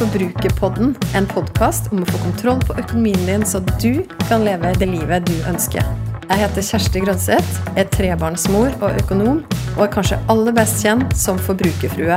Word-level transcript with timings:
Forbrukerpodden. 0.00 0.94
En 1.12 1.26
podkast 1.28 1.90
om 1.92 2.00
å 2.00 2.06
få 2.08 2.18
kontroll 2.22 2.60
på 2.64 2.72
økonomien 2.80 3.20
din, 3.28 3.42
så 3.44 3.58
du 3.82 4.00
kan 4.30 4.46
leve 4.46 4.70
det 4.80 4.86
livet 4.88 5.26
du 5.28 5.34
ønsker. 5.44 5.84
Jeg 6.24 6.40
heter 6.40 6.64
Kjersti 6.64 7.02
Grønseth, 7.04 7.58
er 7.76 7.84
trebarnsmor 7.92 8.72
og 8.78 8.96
økonom, 9.02 9.42
og 9.74 9.82
er 9.84 9.90
kanskje 9.92 10.16
aller 10.32 10.56
best 10.56 10.80
kjent 10.80 11.12
som 11.20 11.36
forbrukerfrue. 11.44 12.16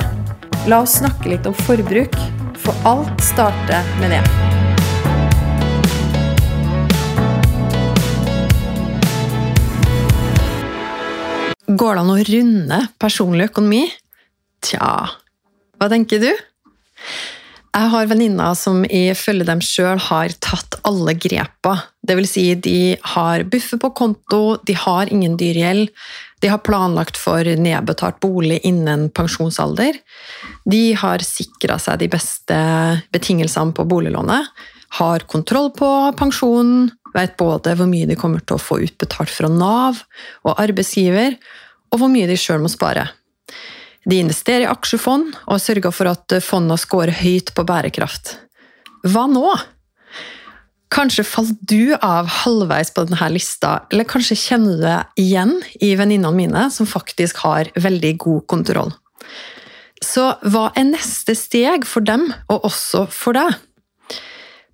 La 0.72 0.80
oss 0.80 0.96
snakke 1.02 1.34
litt 1.34 1.50
om 1.50 1.58
forbruk, 1.66 2.16
for 2.64 2.88
alt 2.88 3.12
starter 3.20 3.84
med 4.00 4.16
det. 4.16 4.24
Går 11.68 12.00
det 12.00 12.08
an 12.08 12.16
å 12.16 12.18
runde 12.32 12.82
personlig 12.96 13.52
økonomi? 13.52 13.84
Tja, 14.64 14.96
hva 15.76 15.92
tenker 15.92 16.24
du? 16.24 16.32
Jeg 17.74 17.90
har 17.90 18.06
venninner 18.06 18.54
som 18.54 18.84
ifølge 18.86 19.48
dem 19.48 19.62
sjøl 19.66 19.98
har 19.98 20.34
tatt 20.46 20.76
alle 20.86 21.16
grepa. 21.18 21.72
Det 22.06 22.14
vil 22.20 22.28
si, 22.30 22.44
de 22.54 22.94
har 23.16 23.48
buffer 23.50 23.80
på 23.82 23.90
konto, 23.98 24.60
de 24.62 24.76
har 24.78 25.10
ingen 25.10 25.40
dyr 25.42 25.58
gjeld, 25.58 25.90
de 26.44 26.52
har 26.52 26.62
planlagt 26.62 27.18
for 27.18 27.42
nedbetalt 27.42 28.20
bolig 28.22 28.60
innen 28.70 29.08
pensjonsalder. 29.16 29.98
De 30.70 30.84
har 31.02 31.26
sikra 31.26 31.80
seg 31.82 32.04
de 32.04 32.12
beste 32.14 32.60
betingelsene 33.16 33.74
på 33.74 33.88
boliglånet, 33.90 34.54
har 35.00 35.26
kontroll 35.26 35.72
på 35.74 35.90
pensjonen, 36.20 36.92
vet 37.18 37.34
både 37.42 37.74
hvor 37.80 37.90
mye 37.90 38.06
de 38.10 38.20
kommer 38.20 38.46
til 38.46 38.60
å 38.60 38.62
få 38.62 38.84
utbetalt 38.86 39.34
fra 39.34 39.50
Nav 39.50 40.04
og 40.46 40.62
arbeidsgiver, 40.62 41.40
og 41.90 42.02
hvor 42.02 42.14
mye 42.14 42.30
de 42.30 42.38
sjøl 42.38 42.62
må 42.62 42.70
spare. 42.70 43.10
De 44.10 44.20
investerer 44.20 44.66
i 44.66 44.72
aksjefond 44.72 45.36
og 45.46 45.62
sørger 45.62 45.94
for 45.96 46.12
at 46.12 46.36
fondene 46.44 46.80
scorer 46.80 47.16
høyt 47.24 47.54
på 47.56 47.66
bærekraft. 47.68 48.36
Hva 49.08 49.28
nå? 49.32 49.48
Kanskje 50.94 51.26
falt 51.26 51.62
du 51.66 51.96
av 51.98 52.28
halvveis 52.30 52.92
på 52.94 53.08
denne 53.08 53.30
lista, 53.34 53.80
eller 53.90 54.06
kanskje 54.06 54.38
kjenner 54.38 54.76
du 54.76 54.84
deg 54.84 55.24
igjen 55.24 55.56
i 55.82 55.94
venninnene 55.98 56.38
mine 56.38 56.68
som 56.74 56.90
faktisk 56.90 57.42
har 57.48 57.72
veldig 57.74 58.14
god 58.22 58.46
kontroll. 58.52 58.94
Så 60.04 60.28
hva 60.52 60.68
er 60.78 60.92
neste 60.92 61.34
steg 61.38 61.88
for 61.90 62.06
dem, 62.06 62.28
og 62.52 62.68
også 62.68 63.08
for 63.10 63.40
deg? 63.40 63.56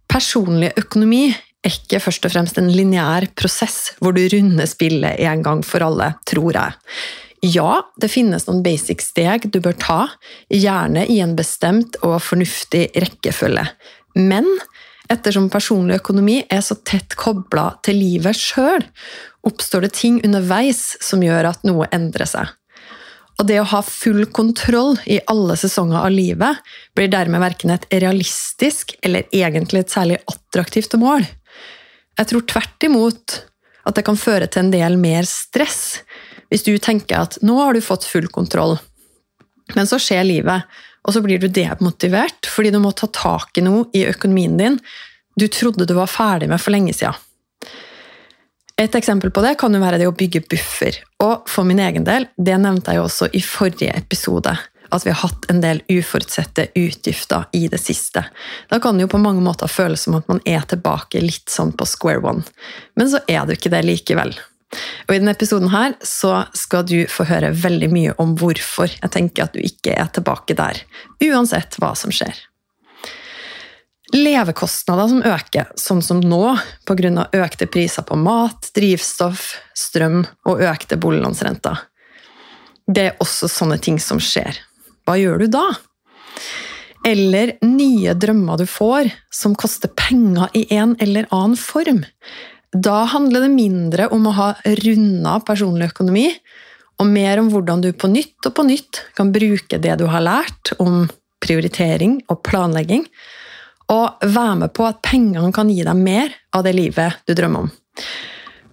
Personlig 0.10 0.74
økonomi 0.82 1.30
er 1.30 1.72
ikke 1.72 2.02
først 2.02 2.26
og 2.26 2.34
fremst 2.34 2.60
en 2.60 2.72
lineær 2.74 3.30
prosess 3.38 3.94
hvor 4.00 4.16
du 4.16 4.24
runder 4.34 4.68
spillet 4.68 5.22
en 5.30 5.44
gang 5.46 5.64
for 5.66 5.86
alle, 5.86 6.14
tror 6.28 6.56
jeg. 6.58 6.78
Ja, 7.45 7.86
det 7.95 8.12
finnes 8.12 8.48
noen 8.48 8.64
basic 8.66 9.04
steg 9.06 9.48
du 9.54 9.62
bør 9.64 9.78
ta, 9.80 10.00
gjerne 10.52 11.06
i 11.08 11.22
en 11.23 11.38
bestemt 11.40 11.95
og 12.04 12.18
fornuftig 12.26 12.90
rekkefølge. 13.00 13.64
Men 14.20 14.48
ettersom 15.09 15.48
personlig 15.52 16.02
økonomi 16.02 16.42
er 16.52 16.62
så 16.66 16.76
tett 16.84 17.16
kobla 17.20 17.72
til 17.86 18.02
livet 18.02 18.38
sjøl, 18.38 18.84
oppstår 19.48 19.88
det 19.88 19.94
ting 19.95 20.20
underveis 20.26 20.98
som 21.04 21.23
gjør 21.23 21.54
at 21.54 21.64
noe 21.67 21.88
endrer 21.95 22.28
seg. 22.30 22.52
Og 23.40 23.48
det 23.48 23.62
å 23.62 23.70
ha 23.72 23.80
full 23.86 24.26
kontroll 24.36 24.98
i 25.08 25.22
alle 25.32 25.56
sesonger 25.56 26.02
av 26.02 26.12
livet 26.12 26.60
blir 26.98 27.08
dermed 27.12 27.40
verken 27.40 27.72
et 27.72 27.88
realistisk 27.94 28.98
eller 29.00 29.30
egentlig 29.32 29.86
et 29.86 29.94
særlig 29.95 30.20
attraktivt 30.28 30.98
mål. 31.00 31.23
Jeg 32.20 32.30
tror 32.33 32.44
tvert 32.52 32.83
imot 32.83 33.38
at 33.88 33.95
det 33.95 34.04
kan 34.04 34.20
føre 34.20 34.50
til 34.52 34.66
en 34.66 34.73
del 34.73 35.00
mer 35.00 35.23
stress, 35.23 36.02
hvis 36.49 36.65
du 36.65 36.73
tenker 36.82 37.26
at 37.26 37.39
nå 37.45 37.58
har 37.61 37.77
du 37.77 37.82
fått 37.83 38.08
full 38.10 38.27
kontroll, 38.33 38.77
men 39.76 39.87
så 39.87 39.99
skjer 40.02 40.26
livet, 40.26 40.65
og 41.05 41.14
så 41.14 41.21
blir 41.23 41.39
du 41.42 41.48
demotivert 41.48 42.49
fordi 42.49 42.73
du 42.73 42.80
må 42.83 42.92
ta 42.92 43.08
tak 43.14 43.58
i 43.58 43.64
noe 43.65 43.86
i 43.95 44.04
økonomien 44.10 44.58
din 44.59 44.80
du 45.39 45.48
trodde 45.48 45.86
du 45.86 45.93
var 45.95 46.09
ferdig 46.11 46.49
med 46.49 46.61
for 46.61 46.76
lenge 46.76 46.93
siden. 46.93 47.15
Et 48.80 48.95
eksempel 48.95 49.32
på 49.32 49.43
det 49.43 49.58
kan 49.59 49.73
jo 49.76 49.82
være 49.82 49.99
det 49.99 50.08
å 50.08 50.15
bygge 50.15 50.45
buffer. 50.52 50.98
Og 51.23 51.48
for 51.52 51.67
min 51.67 51.82
egen 51.83 52.05
del, 52.08 52.30
det 52.39 52.55
nevnte 52.64 52.93
jeg 52.93 53.02
jo 53.02 53.08
også 53.09 53.27
i 53.36 53.42
forrige 53.43 53.95
episode, 53.95 54.54
at 54.89 55.05
vi 55.05 55.11
har 55.11 55.20
hatt 55.20 55.49
en 55.52 55.59
del 55.61 55.82
uforutsette 55.92 56.70
utgifter 56.80 57.49
i 57.59 57.67
det 57.71 57.82
siste. 57.83 58.23
Da 58.71 58.80
kan 58.80 58.95
det 58.95 59.05
jo 59.05 59.11
på 59.11 59.21
mange 59.21 59.43
måter 59.43 59.71
føles 59.71 60.08
som 60.08 60.15
at 60.17 60.32
man 60.32 60.39
er 60.48 60.64
tilbake 60.71 61.21
litt 61.23 61.52
sånn 61.52 61.76
på 61.76 61.88
square 61.88 62.23
one. 62.23 62.45
Men 62.95 63.11
så 63.11 63.20
er 63.27 63.43
det 63.43 63.58
jo 63.58 63.61
ikke 63.61 63.73
det 63.76 63.83
likevel. 63.86 64.33
Og 65.08 65.16
I 65.16 65.18
denne 65.18 65.34
episoden 65.34 65.72
her 65.74 65.96
så 66.06 66.44
skal 66.58 66.86
du 66.86 67.00
få 67.10 67.26
høre 67.30 67.50
veldig 67.58 67.90
mye 67.94 68.14
om 68.22 68.36
hvorfor 68.38 68.92
jeg 68.92 69.14
tenker 69.16 69.48
at 69.48 69.56
du 69.56 69.64
ikke 69.64 69.96
er 69.98 70.12
tilbake 70.14 70.58
der, 70.58 70.84
uansett 71.26 71.80
hva 71.82 71.96
som 71.98 72.14
skjer. 72.14 72.38
Levekostnader 74.14 75.10
som 75.12 75.22
øker, 75.26 75.68
sånn 75.78 76.02
som 76.02 76.22
nå 76.22 76.56
pga. 76.90 77.28
økte 77.34 77.68
priser 77.70 78.06
på 78.06 78.18
mat, 78.18 78.72
drivstoff, 78.74 79.52
strøm 79.78 80.24
og 80.50 80.64
økte 80.66 80.98
boliglånsrenter. 80.98 81.86
Det 82.90 83.04
er 83.06 83.22
også 83.22 83.48
sånne 83.48 83.78
ting 83.78 84.00
som 84.02 84.18
skjer. 84.18 84.58
Hva 85.06 85.18
gjør 85.18 85.46
du 85.46 85.48
da? 85.54 85.68
Eller 87.06 87.54
nye 87.62 88.16
drømmer 88.18 88.58
du 88.58 88.66
får, 88.66 89.12
som 89.30 89.54
koster 89.56 89.94
penger 89.94 90.50
i 90.58 90.66
en 90.74 90.96
eller 91.00 91.30
annen 91.30 91.58
form. 91.58 92.02
Da 92.70 93.04
handler 93.10 93.48
det 93.48 93.54
mindre 93.54 94.08
om 94.14 94.28
å 94.30 94.36
ha 94.38 94.50
runda 94.84 95.40
personlig 95.46 95.90
økonomi, 95.90 96.28
og 97.00 97.08
mer 97.08 97.40
om 97.42 97.50
hvordan 97.50 97.82
du 97.82 97.94
på 97.96 98.10
nytt 98.12 98.46
og 98.46 98.56
på 98.58 98.66
nytt 98.68 99.04
kan 99.18 99.32
bruke 99.34 99.80
det 99.82 99.96
du 100.02 100.06
har 100.12 100.26
lært 100.26 100.74
om 100.84 101.08
prioritering 101.42 102.20
og 102.30 102.44
planlegging, 102.46 103.06
og 103.90 104.22
være 104.22 104.58
med 104.64 104.74
på 104.76 104.86
at 104.86 105.00
pengene 105.06 105.50
kan 105.56 105.72
gi 105.72 105.82
deg 105.88 105.98
mer 105.98 106.36
av 106.54 106.66
det 106.68 106.76
livet 106.78 107.24
du 107.26 107.34
drømmer 107.34 107.66
om. 107.66 107.72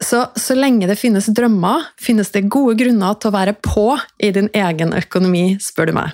Så, 0.02 0.26
så 0.36 0.54
lenge 0.58 0.88
det 0.90 0.98
finnes 1.00 1.30
drømmer, 1.32 1.86
finnes 2.02 2.28
det 2.34 2.50
gode 2.52 2.76
grunner 2.82 3.16
til 3.16 3.30
å 3.30 3.36
være 3.38 3.54
på 3.64 3.94
i 4.20 4.28
din 4.34 4.50
egen 4.52 4.92
økonomi, 4.92 5.54
spør 5.62 5.88
du 5.88 5.96
meg. 5.96 6.12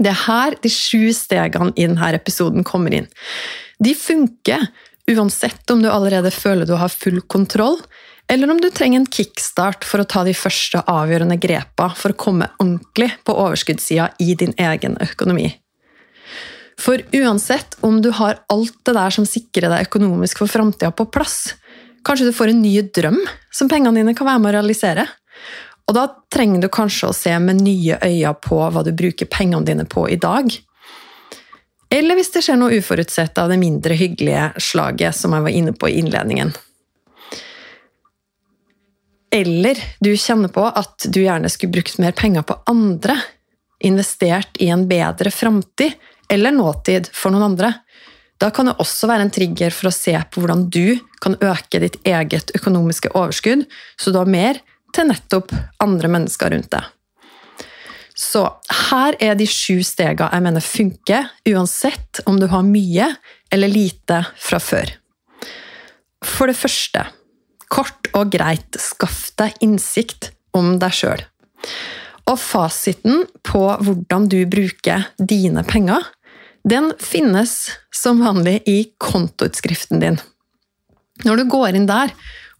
Det 0.00 0.10
er 0.10 0.22
her 0.24 0.56
de 0.64 0.72
sju 0.72 1.12
stegene 1.14 1.70
i 1.76 1.84
denne 1.84 2.10
episoden 2.16 2.66
kommer 2.66 2.96
inn. 2.96 3.06
De 3.82 3.92
funker 3.98 4.66
Uansett 5.10 5.70
om 5.70 5.82
du 5.82 5.90
allerede 5.90 6.30
føler 6.30 6.66
du 6.66 6.76
har 6.78 6.92
full 6.92 7.20
kontroll, 7.26 7.80
eller 8.30 8.50
om 8.50 8.60
du 8.60 8.68
trenger 8.70 9.00
en 9.00 9.10
kickstart 9.10 9.84
for 9.84 10.02
å 10.02 10.06
ta 10.08 10.22
de 10.24 10.34
første 10.36 10.84
avgjørende 10.88 11.40
grepa 11.42 11.90
for 11.98 12.14
å 12.14 12.18
komme 12.18 12.48
ordentlig 12.62 13.10
på 13.26 13.34
overskuddssida 13.34 14.12
i 14.22 14.36
din 14.38 14.54
egen 14.62 14.94
økonomi. 15.02 15.50
For 16.80 17.02
uansett 17.14 17.76
om 17.84 18.00
du 18.02 18.10
har 18.16 18.40
alt 18.50 18.78
det 18.86 18.94
der 18.96 19.14
som 19.14 19.26
sikrer 19.28 19.68
deg 19.70 19.88
økonomisk 19.90 20.40
for 20.42 20.50
framtida 20.50 20.92
på 20.94 21.06
plass, 21.12 21.52
kanskje 22.06 22.30
du 22.30 22.36
får 22.36 22.54
en 22.54 22.62
ny 22.62 22.78
drøm 22.94 23.20
som 23.54 23.70
pengene 23.70 24.00
dine 24.00 24.16
kan 24.18 24.30
være 24.30 24.42
med 24.42 24.52
å 24.52 24.56
realisere. 24.58 25.06
Og 25.90 25.96
da 25.98 26.06
trenger 26.32 26.62
du 26.62 26.70
kanskje 26.72 27.10
å 27.10 27.16
se 27.16 27.34
med 27.42 27.60
nye 27.62 27.98
øyne 28.02 28.34
på 28.42 28.58
hva 28.72 28.84
du 28.86 28.94
bruker 28.96 29.30
pengene 29.30 29.66
dine 29.66 29.86
på 29.86 30.06
i 30.10 30.18
dag. 30.20 30.48
Eller 31.92 32.16
hvis 32.16 32.32
det 32.32 32.40
skjer 32.46 32.56
noe 32.56 32.78
uforutsett 32.80 33.36
av 33.38 33.50
det 33.52 33.58
mindre 33.60 33.96
hyggelige 33.98 34.52
slaget 34.64 35.16
som 35.16 35.34
jeg 35.36 35.44
var 35.44 35.52
inne 35.52 35.74
på 35.76 35.90
i 35.90 35.98
innledningen. 36.00 36.54
Eller 39.32 39.80
du 40.00 40.10
kjenner 40.16 40.48
på 40.52 40.64
at 40.68 41.06
du 41.08 41.22
gjerne 41.22 41.48
skulle 41.52 41.72
brukt 41.72 42.00
mer 42.00 42.16
penger 42.16 42.44
på 42.48 42.56
andre, 42.68 43.16
investert 43.84 44.56
i 44.60 44.70
en 44.72 44.86
bedre 44.88 45.32
framtid 45.32 45.96
eller 46.32 46.54
nåtid 46.56 47.08
for 47.12 47.32
noen 47.32 47.50
andre. 47.50 47.72
Da 48.40 48.50
kan 48.50 48.68
det 48.68 48.78
også 48.80 49.08
være 49.08 49.26
en 49.26 49.32
trigger 49.32 49.72
for 49.74 49.88
å 49.88 49.94
se 49.94 50.14
på 50.16 50.40
hvordan 50.40 50.66
du 50.72 50.98
kan 51.22 51.36
øke 51.40 51.80
ditt 51.82 52.00
eget 52.08 52.52
økonomiske 52.56 53.12
overskudd, 53.12 53.64
så 54.00 54.12
du 54.12 54.20
har 54.20 54.32
mer 54.32 54.60
til 54.96 55.08
nettopp 55.08 55.52
andre 55.82 56.12
mennesker 56.12 56.52
rundt 56.52 56.72
deg. 56.72 56.88
Så 58.18 58.44
her 58.90 59.16
er 59.22 59.36
de 59.38 59.46
sju 59.48 59.80
stegene 59.86 60.28
jeg 60.32 60.44
mener 60.44 60.64
funker, 60.64 61.30
uansett 61.48 62.20
om 62.28 62.38
du 62.40 62.46
har 62.52 62.66
mye 62.66 63.08
eller 63.52 63.72
lite 63.72 64.20
fra 64.36 64.60
før. 64.60 64.92
For 66.22 66.50
det 66.50 66.58
første, 66.58 67.06
kort 67.72 68.10
og 68.12 68.32
greit, 68.34 68.76
skaff 68.78 69.30
deg 69.40 69.56
innsikt 69.64 70.30
om 70.56 70.76
deg 70.82 70.94
sjøl. 70.94 71.24
Og 72.28 72.38
fasiten 72.38 73.24
på 73.46 73.64
hvordan 73.82 74.28
du 74.30 74.42
bruker 74.46 75.08
dine 75.18 75.64
penger, 75.66 76.04
den 76.68 76.92
finnes 77.02 77.72
som 77.90 78.20
vanlig 78.22 78.60
i 78.70 78.78
kontoutskriften 79.02 80.02
din. 80.02 80.20
Når 81.26 81.42
du 81.42 81.48
går 81.50 81.78
inn 81.78 81.88
der, 81.90 82.12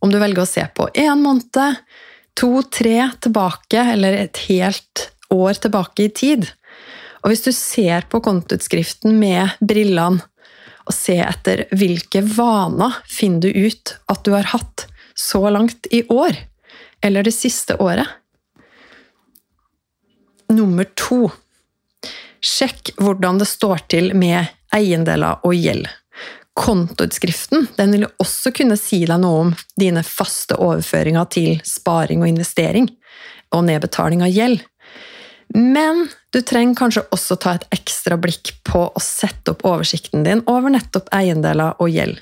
om 0.03 0.11
du 0.11 0.19
velger 0.19 0.43
å 0.43 0.49
se 0.49 0.65
på 0.75 0.89
én 0.99 1.23
måned, 1.23 1.79
to, 2.35 2.51
tre 2.67 3.13
tilbake 3.23 3.85
eller 3.95 4.17
et 4.25 4.41
helt 4.49 5.12
år 5.33 5.61
tilbake 5.65 6.07
i 6.07 6.13
tid. 6.15 6.47
Og 7.23 7.33
hvis 7.33 7.45
du 7.47 7.53
ser 7.55 8.07
på 8.11 8.21
kontoutskriften 8.25 9.19
med 9.19 9.57
brillene 9.61 10.23
og 10.83 10.95
ser 10.95 11.23
etter 11.29 11.67
hvilke 11.79 12.25
vaner 12.27 12.97
finner 13.07 13.45
du 13.45 13.69
ut 13.69 13.95
at 14.11 14.25
du 14.27 14.33
har 14.35 14.51
hatt 14.51 14.89
så 15.15 15.45
langt 15.53 15.87
i 15.95 16.03
år, 16.11 16.35
eller 17.03 17.27
det 17.27 17.35
siste 17.35 17.77
året 17.83 18.19
Nummer 20.53 20.85
to 20.99 21.31
Sjekk 22.43 22.91
hvordan 22.99 23.39
det 23.39 23.47
står 23.47 23.85
til 23.93 24.11
med 24.19 24.51
eiendeler 24.75 25.45
og 25.47 25.55
gjeld. 25.55 25.87
Kontoutskriften 26.59 27.69
den 27.79 27.95
vil 27.95 28.09
også 28.21 28.51
kunne 28.57 28.77
si 28.81 29.05
deg 29.09 29.23
noe 29.23 29.45
om 29.45 29.53
dine 29.79 30.03
faste 30.05 30.59
overføringer 30.61 31.31
til 31.33 31.63
sparing 31.65 32.25
og 32.25 32.33
investering, 32.33 32.91
og 33.55 33.65
nedbetaling 33.69 34.25
av 34.27 34.35
gjeld. 34.35 34.61
Men 35.55 36.07
du 36.33 36.41
trenger 36.41 36.79
kanskje 36.79 37.05
også 37.13 37.37
ta 37.41 37.57
et 37.57 37.67
ekstra 37.75 38.17
blikk 38.21 38.55
på 38.65 38.87
å 38.89 39.03
sette 39.03 39.53
opp 39.53 39.67
oversikten 39.69 40.25
din 40.25 40.41
over 40.49 40.73
nettopp 40.73 41.11
eiendeler 41.13 41.77
og 41.83 41.93
gjeld. 41.93 42.21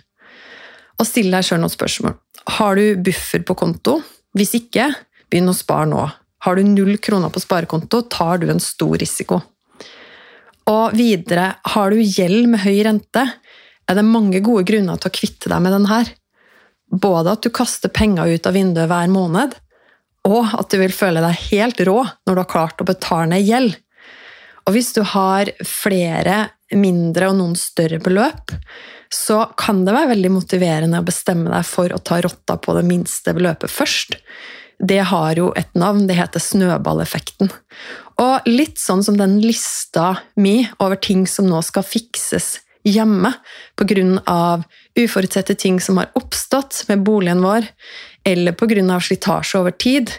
Og 0.99 1.06
still 1.09 1.31
deg 1.32 1.47
sjøl 1.47 1.62
noen 1.62 1.73
spørsmål. 1.73 2.17
Har 2.59 2.77
du 2.77 2.99
buffer 3.06 3.44
på 3.47 3.56
konto? 3.59 4.00
Hvis 4.37 4.56
ikke, 4.59 4.88
begynn 5.31 5.53
å 5.53 5.56
spare 5.56 5.87
nå. 5.91 6.03
Har 6.44 6.56
du 6.56 6.67
null 6.67 6.97
kroner 7.03 7.31
på 7.32 7.43
sparekonto, 7.43 8.03
tar 8.11 8.41
du 8.41 8.49
en 8.50 8.62
stor 8.62 8.97
risiko. 8.99 9.41
Og 10.71 10.94
videre, 10.97 11.55
har 11.75 11.91
du 11.91 12.00
gjeld 12.00 12.50
med 12.50 12.62
høy 12.65 12.82
rente, 12.87 13.25
er 13.91 13.99
det 13.99 14.06
mange 14.06 14.41
gode 14.44 14.65
grunner 14.69 14.99
til 15.00 15.11
å 15.11 15.15
kvitte 15.15 15.50
deg 15.50 15.62
med 15.62 15.75
den 15.75 15.88
her. 15.91 16.11
Både 16.91 17.35
at 17.35 17.44
du 17.44 17.50
kaster 17.55 17.93
penger 17.93 18.31
ut 18.31 18.47
av 18.47 18.56
vinduet 18.56 18.91
hver 18.91 19.11
måned, 19.11 19.55
og 20.28 20.55
at 20.56 20.72
du 20.72 20.81
vil 20.81 20.94
føle 20.94 21.22
deg 21.25 21.46
helt 21.50 21.81
rå 21.88 21.99
når 22.26 22.34
du 22.34 22.43
har 22.43 22.50
klart 22.50 22.82
å 22.82 22.88
betale 22.88 23.31
ned 23.32 23.46
gjeld. 23.46 23.76
Og 24.69 24.76
hvis 24.76 24.93
du 24.94 25.02
har 25.14 25.50
flere 25.67 26.50
mindre 26.76 27.31
og 27.31 27.38
noen 27.40 27.56
større 27.58 27.99
beløp, 28.02 28.52
så 29.11 29.43
kan 29.58 29.82
det 29.87 29.94
være 29.96 30.12
veldig 30.12 30.31
motiverende 30.37 31.00
å 31.00 31.06
bestemme 31.06 31.50
deg 31.50 31.67
for 31.67 31.90
å 31.90 32.02
ta 32.05 32.20
rotta 32.22 32.58
på 32.61 32.76
det 32.76 32.84
minste 32.87 33.34
beløpet 33.34 33.72
først. 33.72 34.19
Det 34.81 35.00
har 35.11 35.37
jo 35.37 35.50
et 35.58 35.72
navn, 35.76 36.06
det 36.08 36.17
heter 36.17 36.40
snøballeffekten. 36.40 37.50
Og 38.22 38.49
litt 38.49 38.78
sånn 38.81 39.02
som 39.05 39.19
den 39.19 39.40
lista 39.43 40.14
mi 40.40 40.62
over 40.78 41.00
ting 41.00 41.26
som 41.28 41.49
nå 41.50 41.61
skal 41.67 41.84
fikses 41.84 42.61
hjemme 42.85 43.32
pga. 43.77 44.62
uforutsette 44.97 45.55
ting 45.55 45.81
som 45.81 45.97
har 45.97 46.11
oppstått 46.15 46.85
med 46.88 47.03
boligen 47.05 47.43
vår, 47.43 47.67
eller 48.25 48.53
pga. 48.53 49.00
slitasje 49.00 49.61
over 49.61 49.71
tid, 49.71 50.12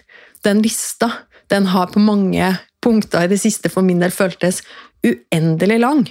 den 0.44 0.62
lista 0.62 1.12
den 1.50 1.66
har 1.66 1.88
på 1.88 2.00
mange 2.00 2.58
punkter 2.82 3.24
i 3.24 3.28
det 3.28 3.42
siste 3.42 3.70
for 3.70 3.84
min 3.84 4.00
del 4.00 4.12
føltes 4.12 4.62
uendelig 5.04 5.80
lang. 5.80 6.08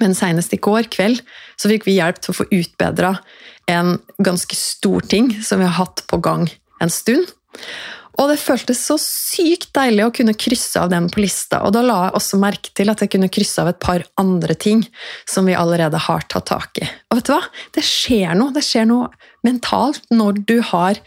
Men 0.00 0.14
senest 0.14 0.54
i 0.54 0.58
går 0.58 0.88
kveld 0.90 1.22
så 1.56 1.70
fikk 1.70 1.86
vi 1.86 1.98
hjelp 1.98 2.18
til 2.20 2.32
å 2.32 2.38
få 2.40 2.48
utbedra 2.50 3.14
en 3.70 3.98
ganske 4.18 4.56
stor 4.58 5.04
ting 5.08 5.30
som 5.42 5.62
vi 5.62 5.68
har 5.68 5.78
hatt 5.78 6.02
på 6.10 6.18
gang 6.24 6.48
en 6.82 6.90
stund. 6.90 7.30
Og 8.20 8.30
det 8.30 8.38
føltes 8.38 8.78
så 8.86 8.94
sykt 9.00 9.72
deilig 9.74 10.04
å 10.06 10.12
kunne 10.14 10.36
krysse 10.38 10.78
av 10.80 10.90
den 10.92 11.08
på 11.10 11.22
lista, 11.24 11.62
og 11.66 11.74
da 11.74 11.82
la 11.82 11.96
jeg 12.06 12.16
også 12.20 12.38
merke 12.42 12.70
til 12.78 12.92
at 12.92 13.02
jeg 13.02 13.10
kunne 13.14 13.30
krysse 13.32 13.62
av 13.62 13.72
et 13.72 13.80
par 13.82 14.04
andre 14.20 14.54
ting 14.54 14.84
som 15.30 15.48
vi 15.50 15.56
allerede 15.58 15.98
har 16.06 16.26
tatt 16.30 16.46
tak 16.52 16.82
i. 16.82 16.88
Og 17.10 17.18
vet 17.18 17.30
du 17.30 17.34
hva? 17.34 17.42
Det 17.74 17.84
skjer 17.86 18.38
noe. 18.38 18.54
Det 18.54 18.62
skjer 18.64 18.86
noe 18.90 19.10
mentalt 19.46 20.06
når 20.14 20.44
du 20.46 20.58
har 20.70 21.00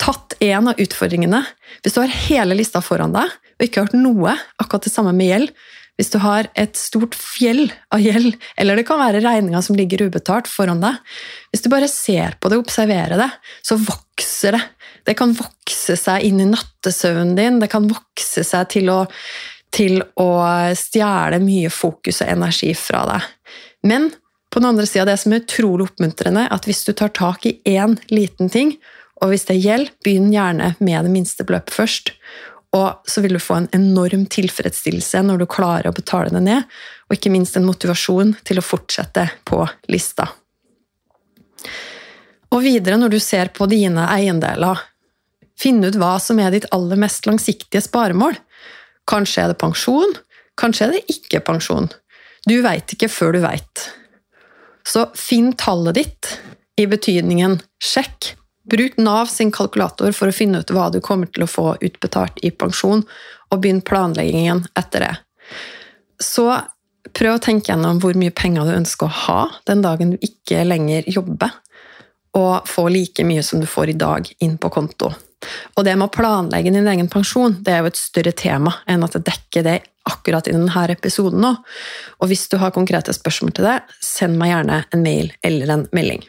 tatt 0.00 0.36
en 0.44 0.70
av 0.70 0.80
utfordringene. 0.80 1.42
Hvis 1.84 1.96
du 1.96 2.02
har 2.02 2.18
hele 2.28 2.56
lista 2.58 2.82
foran 2.84 3.16
deg 3.16 3.28
og 3.30 3.66
ikke 3.66 3.82
har 3.82 3.90
hørt 3.90 4.00
noe, 4.00 4.36
akkurat 4.60 4.86
det 4.86 4.92
samme 4.92 5.12
med 5.16 5.28
gjeld, 5.28 5.52
hvis 6.00 6.12
du 6.14 6.16
har 6.22 6.46
et 6.56 6.78
stort 6.80 7.12
fjell 7.12 7.66
av 7.92 8.00
gjeld, 8.00 8.38
eller 8.56 8.78
det 8.78 8.86
kan 8.88 9.02
være 9.02 9.20
regninger 9.20 9.60
som 9.64 9.76
ligger 9.76 10.06
ubetalt 10.08 10.48
foran 10.48 10.80
deg 10.80 10.96
Hvis 11.52 11.66
du 11.66 11.68
bare 11.68 11.90
ser 11.92 12.38
på 12.40 12.48
det 12.48 12.56
og 12.56 12.64
observerer 12.64 13.20
det, 13.20 13.28
så 13.60 13.76
vokser 13.76 14.56
det. 14.56 14.62
Det 15.06 15.16
kan 15.18 15.34
vokse 15.36 15.96
seg 15.98 16.26
inn 16.28 16.40
i 16.42 16.48
nattesøvnen 16.50 17.36
din, 17.38 17.60
det 17.62 17.70
kan 17.72 17.88
vokse 17.90 18.44
seg 18.46 18.70
til 18.72 18.90
å, 18.92 19.02
til 19.74 20.00
å 20.20 20.30
stjele 20.78 21.40
mye 21.42 21.70
fokus 21.72 22.22
og 22.24 22.32
energi 22.32 22.72
fra 22.78 23.04
deg. 23.08 23.28
Men 23.86 24.10
på 24.50 24.60
den 24.60 24.72
andre 24.72 24.86
sida, 24.86 25.06
det 25.06 25.20
som 25.22 25.32
er 25.32 25.44
utrolig 25.44 25.86
oppmuntrende, 25.86 26.48
at 26.50 26.66
hvis 26.66 26.82
du 26.86 26.92
tar 26.96 27.12
tak 27.14 27.46
i 27.46 27.56
én 27.70 27.96
liten 28.10 28.50
ting, 28.50 28.74
og 29.20 29.32
hvis 29.32 29.46
det 29.50 29.60
gjelder, 29.60 29.92
begynn 30.04 30.32
gjerne 30.32 30.72
med 30.80 31.06
det 31.06 31.12
minste 31.12 31.44
beløpet 31.46 31.74
først. 31.76 32.12
Og 32.76 33.10
så 33.10 33.22
vil 33.22 33.36
du 33.36 33.42
få 33.42 33.60
en 33.60 33.70
enorm 33.76 34.24
tilfredsstillelse 34.30 35.22
når 35.26 35.42
du 35.42 35.46
klarer 35.50 35.90
å 35.90 35.94
betale 35.94 36.32
det 36.34 36.42
ned, 36.46 36.68
og 37.08 37.16
ikke 37.16 37.32
minst 37.32 37.58
en 37.58 37.66
motivasjon 37.66 38.36
til 38.46 38.60
å 38.60 38.64
fortsette 38.64 39.26
på 39.46 39.64
lista. 39.92 40.28
Og 42.50 42.64
videre, 42.64 42.98
når 42.98 43.14
du 43.14 43.20
ser 43.22 43.52
på 43.54 43.68
dine 43.70 44.06
eiendeler, 44.10 44.80
finn 45.60 45.84
ut 45.84 45.98
hva 46.00 46.16
som 46.22 46.40
er 46.40 46.54
ditt 46.54 46.68
aller 46.74 47.00
mest 47.00 47.28
langsiktige 47.28 47.82
sparemål. 47.84 48.38
Kanskje 49.10 49.44
er 49.44 49.52
det 49.52 49.60
pensjon, 49.60 50.14
kanskje 50.60 50.86
er 50.86 50.96
det 50.96 51.04
ikke 51.12 51.42
pensjon. 51.44 51.90
Du 52.48 52.56
veit 52.64 52.92
ikke 52.94 53.10
før 53.12 53.36
du 53.36 53.42
veit. 53.44 53.86
Så 54.86 55.06
finn 55.18 55.52
tallet 55.60 56.00
ditt 56.00 56.34
i 56.80 56.86
betydningen 56.88 57.58
sjekk 57.84 58.34
Bruk 58.70 58.96
Nav 58.96 59.26
sin 59.26 59.50
kalkulator 59.52 60.12
for 60.14 60.30
å 60.30 60.34
finne 60.34 60.60
ut 60.62 60.70
hva 60.70 60.88
du 60.92 61.00
kommer 61.04 61.30
til 61.32 61.44
å 61.44 61.50
få 61.50 61.72
utbetalt 61.80 62.38
i 62.46 62.52
pensjon, 62.54 63.02
og 63.50 63.62
begynn 63.62 63.82
planleggingen 63.82 64.62
etter 64.78 65.06
det. 65.06 65.14
Så 66.22 66.46
prøv 67.16 67.38
å 67.38 67.42
tenke 67.42 67.72
gjennom 67.72 67.98
hvor 68.02 68.14
mye 68.20 68.34
penger 68.36 68.68
du 68.68 68.76
ønsker 68.76 69.08
å 69.08 69.16
ha 69.24 69.40
den 69.66 69.82
dagen 69.82 70.14
du 70.14 70.20
ikke 70.22 70.62
lenger 70.68 71.08
jobber, 71.10 71.56
og 72.38 72.68
få 72.70 72.86
like 72.92 73.24
mye 73.26 73.42
som 73.42 73.62
du 73.62 73.66
får 73.66 73.90
i 73.90 73.98
dag, 73.98 74.28
inn 74.38 74.54
på 74.60 74.70
konto. 74.70 75.10
Og 75.78 75.86
det 75.86 75.94
med 75.96 76.08
å 76.08 76.12
planlegge 76.12 76.72
din 76.74 76.88
egen 76.90 77.08
pensjon 77.12 77.56
det 77.64 77.72
er 77.74 77.84
jo 77.84 77.90
et 77.90 78.00
større 78.00 78.34
tema 78.36 78.74
enn 78.90 79.04
at 79.06 79.16
jeg 79.16 79.26
dekker 79.28 79.66
det 79.66 79.78
akkurat 80.10 80.48
i 80.48 80.54
denne 80.54 80.86
episoden 80.92 81.42
nå. 81.44 81.54
Og 82.20 82.30
hvis 82.30 82.48
du 82.52 82.58
har 82.60 82.74
konkrete 82.76 83.14
spørsmål 83.16 83.54
til 83.56 83.68
det, 83.68 83.78
send 84.04 84.40
meg 84.40 84.52
gjerne 84.52 84.82
en 84.90 85.04
mail 85.04 85.32
eller 85.46 85.74
en 85.74 85.86
melding. 85.96 86.24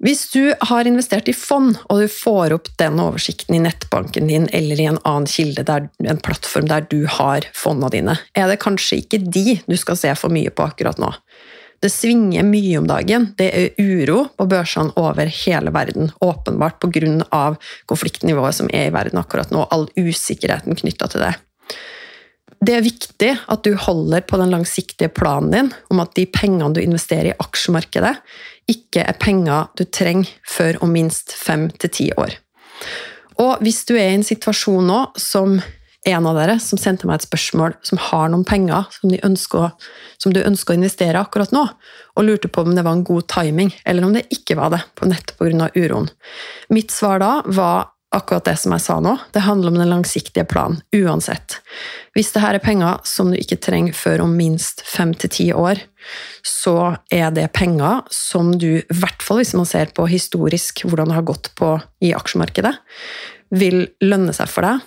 Hvis 0.00 0.30
du 0.32 0.54
har 0.64 0.88
investert 0.88 1.28
i 1.28 1.34
fond, 1.36 1.74
og 1.92 2.00
du 2.00 2.08
får 2.08 2.54
opp 2.56 2.70
den 2.80 2.96
oversikten 3.02 3.58
i 3.58 3.60
nettbanken 3.60 4.30
din 4.30 4.46
eller 4.56 4.80
i 4.80 4.86
en 4.88 5.00
annen 5.04 5.28
kilde, 5.28 5.64
der, 5.68 5.90
en 6.00 6.22
plattform 6.24 6.70
der 6.70 6.86
du 6.88 7.04
har 7.18 7.44
fondene 7.52 7.92
dine, 7.92 8.14
er 8.32 8.48
det 8.48 8.62
kanskje 8.64 9.02
ikke 9.02 9.20
de 9.26 9.58
du 9.66 9.76
skal 9.76 10.00
se 10.00 10.14
for 10.16 10.32
mye 10.32 10.52
på 10.54 10.64
akkurat 10.64 11.00
nå. 11.02 11.12
Det 11.80 11.88
svinger 11.88 12.44
mye 12.44 12.76
om 12.78 12.88
dagen. 12.88 13.30
Det 13.38 13.46
er 13.56 13.78
uro 13.80 14.26
på 14.36 14.46
børsene 14.50 14.92
over 15.00 15.30
hele 15.32 15.72
verden, 15.72 16.10
åpenbart 16.20 16.80
pga. 16.80 17.56
konfliktnivået 17.86 18.54
som 18.54 18.68
er 18.72 18.88
i 18.88 18.92
verden 18.92 19.18
akkurat 19.18 19.50
nå, 19.50 19.64
all 19.70 19.88
usikkerheten 19.96 20.76
knytta 20.76 21.08
til 21.08 21.24
det. 21.24 21.34
Det 22.60 22.74
er 22.76 22.84
viktig 22.84 23.30
at 23.48 23.64
du 23.64 23.72
holder 23.72 24.20
på 24.28 24.36
den 24.36 24.52
langsiktige 24.52 25.08
planen 25.08 25.50
din 25.54 25.72
om 25.88 26.00
at 26.00 26.12
de 26.14 26.26
pengene 26.28 26.74
du 26.74 26.82
investerer 26.82 27.30
i 27.30 27.38
aksjemarkedet, 27.40 28.18
ikke 28.68 29.00
er 29.00 29.16
penger 29.16 29.70
du 29.78 29.86
trenger 29.88 30.28
før 30.44 30.82
om 30.84 30.92
minst 30.92 31.32
fem 31.32 31.70
til 31.80 31.90
ti 31.90 32.10
år. 32.12 32.36
Og 33.40 33.62
hvis 33.64 33.86
du 33.88 33.94
er 33.96 34.10
i 34.10 34.18
en 34.18 34.26
situasjon 34.26 34.84
nå 34.84 35.00
som 35.16 35.56
en 36.08 36.26
av 36.26 36.36
dere 36.38 36.56
som 36.62 36.80
sendte 36.80 37.08
meg 37.08 37.18
et 37.18 37.26
spørsmål 37.28 37.76
som 37.84 38.00
har 38.00 38.30
noen 38.32 38.46
penger 38.48 38.88
som, 38.94 39.12
ønsker, 39.12 39.70
som, 40.16 40.32
du 40.32 40.40
ønsker 40.40 40.72
å 40.72 40.80
investere 40.80 41.20
akkurat 41.20 41.52
nå, 41.52 41.66
og 42.16 42.26
lurte 42.26 42.48
på 42.48 42.64
om 42.64 42.74
det 42.76 42.84
var 42.86 42.96
en 42.96 43.06
god 43.06 43.28
timing, 43.28 43.72
eller 43.84 44.06
om 44.06 44.16
det 44.16 44.26
ikke 44.32 44.56
var 44.60 44.72
det, 44.72 44.82
på 44.96 45.08
nett 45.10 45.34
pga. 45.36 45.68
uroen. 45.76 46.08
Mitt 46.72 46.94
svar 46.94 47.20
da 47.20 47.32
var 47.44 47.90
akkurat 48.10 48.48
det 48.48 48.56
som 48.58 48.72
jeg 48.74 48.82
sa 48.82 48.96
nå. 49.02 49.12
Det 49.30 49.44
handler 49.44 49.70
om 49.70 49.76
den 49.78 49.90
langsiktige 49.92 50.46
planen, 50.48 50.80
uansett. 50.96 51.60
Hvis 52.16 52.32
det 52.34 52.42
her 52.42 52.56
er 52.58 52.64
penger 52.64 53.04
som 53.06 53.30
du 53.30 53.36
ikke 53.38 53.60
trenger 53.62 53.94
før 53.94 54.24
om 54.24 54.32
minst 54.34 54.82
fem 54.88 55.12
til 55.14 55.30
ti 55.30 55.46
år, 55.54 55.78
så 56.42 56.96
er 57.12 57.28
det 57.36 57.52
penger 57.54 58.02
som 58.14 58.50
du, 58.58 58.80
i 58.80 58.98
hvert 59.02 59.22
fall 59.22 59.42
hvis 59.42 59.54
man 59.54 59.68
ser 59.68 59.92
på 59.94 60.08
historisk 60.10 60.82
hvordan 60.88 61.12
det 61.12 61.20
har 61.20 61.28
gått 61.28 61.52
på 61.60 61.76
i 62.02 62.10
aksjemarkedet, 62.16 62.72
vil 63.54 63.84
lønne 64.02 64.34
seg 64.34 64.50
for 64.50 64.66
deg 64.66 64.82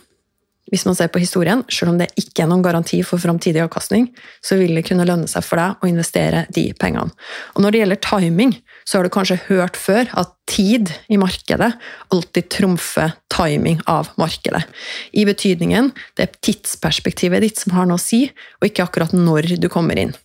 hvis 0.72 0.86
man 0.88 0.96
ser 0.96 1.10
på 1.12 1.20
historien, 1.20 1.62
selv 1.72 1.92
om 1.92 1.98
det 2.00 2.08
ikke 2.20 2.46
er 2.46 2.50
noen 2.50 2.64
garanti 2.64 3.02
for 3.06 3.22
framtidig 3.22 3.62
avkastning, 3.66 4.08
så 4.44 4.56
vil 4.58 4.78
det 4.78 4.86
kunne 4.88 5.06
lønne 5.08 5.28
seg 5.30 5.44
for 5.46 5.60
deg 5.60 5.84
å 5.84 5.90
investere 5.90 6.46
de 6.56 6.70
pengene. 6.80 7.12
Og 7.54 7.66
når 7.66 7.76
det 7.76 7.82
gjelder 7.82 8.02
timing, 8.06 8.56
så 8.88 8.98
har 8.98 9.06
du 9.06 9.12
kanskje 9.14 9.42
hørt 9.50 9.78
før 9.80 10.10
at 10.20 10.32
tid 10.50 10.94
i 11.12 11.20
markedet 11.20 11.70
alltid 12.16 12.50
trumfer 12.52 13.14
timing 13.34 13.84
av 13.92 14.14
markedet. 14.20 14.64
I 15.12 15.28
betydningen 15.28 15.92
det 16.18 16.28
er 16.28 16.42
tidsperspektivet 16.48 17.44
ditt 17.44 17.60
som 17.60 17.76
har 17.76 17.90
noe 17.90 18.00
å 18.00 18.04
si, 18.04 18.26
og 18.62 18.72
ikke 18.72 18.88
akkurat 18.88 19.16
når 19.16 19.56
du 19.60 19.70
kommer 19.72 20.00
inn. 20.00 20.16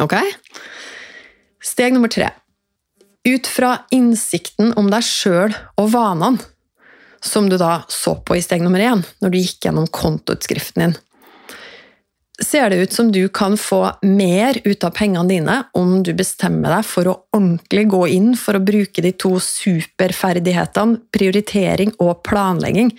Ok? 0.00 0.16
Steg 1.64 1.96
nummer 1.96 2.12
tre. 2.12 2.30
Ut 3.24 3.48
fra 3.48 3.78
innsikten 3.94 4.74
om 4.76 4.90
deg 4.92 5.04
sjøl 5.04 5.54
og 5.80 5.94
vanene 5.94 6.52
som 7.24 7.48
du 7.48 7.56
da 7.60 7.82
så 7.88 8.14
på 8.20 8.36
i 8.36 8.42
steg 8.44 8.62
nummer 8.62 8.82
én, 8.82 9.02
når 9.22 9.32
du 9.32 9.40
gikk 9.40 9.66
gjennom 9.66 9.88
kontoutskriften 9.88 10.84
din. 10.84 10.96
Ser 12.42 12.70
det 12.70 12.80
ut 12.82 12.92
som 12.92 13.12
du 13.14 13.28
kan 13.28 13.54
få 13.56 13.80
mer 14.02 14.58
ut 14.64 14.84
av 14.84 14.90
pengene 14.96 15.28
dine 15.30 15.58
om 15.78 16.00
du 16.02 16.10
bestemmer 16.18 16.72
deg 16.76 16.86
for 16.88 17.08
å 17.08 17.18
ordentlig 17.36 17.84
gå 17.92 18.00
inn 18.16 18.32
for 18.38 18.58
å 18.58 18.64
bruke 18.64 19.04
de 19.04 19.12
to 19.14 19.36
superferdighetene 19.38 20.98
prioritering 21.14 21.94
og 22.02 22.24
planlegging 22.26 22.90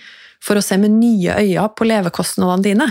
for 0.42 0.56
å 0.56 0.64
se 0.64 0.78
med 0.80 0.96
nye 0.96 1.36
øyne 1.42 1.68
på 1.76 1.88
levekostnadene 1.88 2.64
dine? 2.64 2.88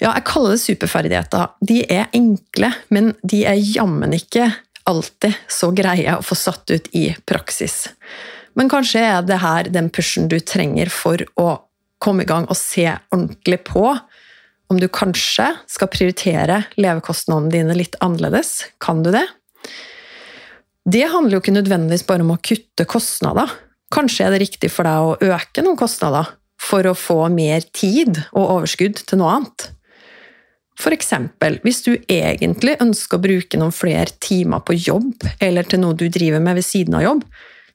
Ja, 0.00 0.14
jeg 0.14 0.24
kaller 0.24 0.56
det 0.56 0.64
superferdigheter. 0.64 1.52
De 1.60 1.82
er 1.84 2.08
enkle, 2.16 2.72
men 2.88 3.12
de 3.20 3.44
er 3.44 3.60
jammen 3.60 4.16
ikke 4.16 4.48
alltid 4.88 5.36
så 5.52 5.68
greie 5.76 6.16
å 6.16 6.24
få 6.24 6.38
satt 6.38 6.72
ut 6.72 6.88
i 6.96 7.10
praksis. 7.28 7.90
Men 8.58 8.70
kanskje 8.72 9.02
er 9.04 9.26
det 9.26 9.40
her 9.42 9.68
den 9.72 9.90
pushen 9.94 10.28
du 10.30 10.38
trenger 10.40 10.90
for 10.92 11.22
å 11.40 11.50
komme 12.00 12.24
i 12.24 12.28
gang 12.28 12.48
og 12.48 12.58
se 12.58 12.86
ordentlig 13.12 13.60
på 13.68 13.84
om 14.70 14.78
du 14.78 14.86
kanskje 14.92 15.48
skal 15.70 15.90
prioritere 15.90 16.62
levekostnadene 16.78 17.52
dine 17.52 17.76
litt 17.76 17.98
annerledes. 18.04 18.70
Kan 18.82 19.02
du 19.04 19.10
det? 19.14 19.26
Det 20.90 21.08
handler 21.10 21.36
jo 21.36 21.42
ikke 21.42 21.56
nødvendigvis 21.58 22.06
bare 22.08 22.24
om 22.24 22.32
å 22.34 22.40
kutte 22.42 22.86
kostnader. 22.88 23.50
Kanskje 23.92 24.26
er 24.26 24.34
det 24.34 24.44
riktig 24.44 24.70
for 24.72 24.86
deg 24.86 25.02
å 25.02 25.34
øke 25.34 25.64
noen 25.66 25.78
kostnader 25.78 26.30
for 26.60 26.86
å 26.86 26.96
få 26.96 27.24
mer 27.32 27.64
tid 27.74 28.20
og 28.30 28.56
overskudd 28.58 29.02
til 29.02 29.20
noe 29.20 29.36
annet. 29.38 29.70
For 30.80 30.94
eksempel, 30.96 31.58
hvis 31.64 31.82
du 31.84 31.92
egentlig 32.08 32.78
ønsker 32.80 33.18
å 33.18 33.24
bruke 33.24 33.58
noen 33.60 33.74
flere 33.74 34.14
timer 34.22 34.62
på 34.64 34.78
jobb 34.78 35.26
eller 35.42 35.68
til 35.68 35.82
noe 35.82 35.98
du 35.98 36.06
driver 36.08 36.40
med 36.40 36.60
ved 36.60 36.64
siden 36.64 36.96
av 36.96 37.04
jobb, 37.04 37.26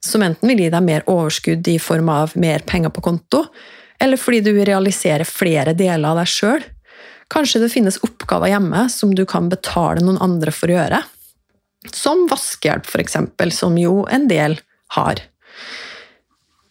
som 0.06 0.24
enten 0.26 0.52
vil 0.52 0.66
gi 0.66 0.70
deg 0.74 0.86
mer 0.86 1.06
overskudd 1.12 1.68
i 1.72 1.80
form 1.82 2.12
av 2.14 2.36
mer 2.40 2.64
penger 2.68 2.94
på 2.94 3.04
konto, 3.06 3.46
eller 4.02 4.20
fordi 4.20 4.42
du 4.46 4.52
vil 4.54 4.68
realisere 4.68 5.28
flere 5.28 5.74
deler 5.78 6.12
av 6.12 6.22
deg 6.22 6.32
sjøl. 6.32 6.66
Kanskje 7.32 7.64
det 7.64 7.72
finnes 7.74 7.98
oppgaver 8.06 8.52
hjemme 8.52 8.86
som 8.94 9.16
du 9.16 9.24
kan 9.30 9.50
betale 9.50 10.04
noen 10.04 10.22
andre 10.22 10.54
for 10.54 10.70
å 10.70 10.78
gjøre. 10.78 11.02
Som 11.94 12.26
vaskehjelp, 12.30 12.90
eksempel, 13.02 13.54
som 13.54 13.78
jo 13.80 14.04
en 14.12 14.28
del 14.30 14.60
har. 14.98 15.22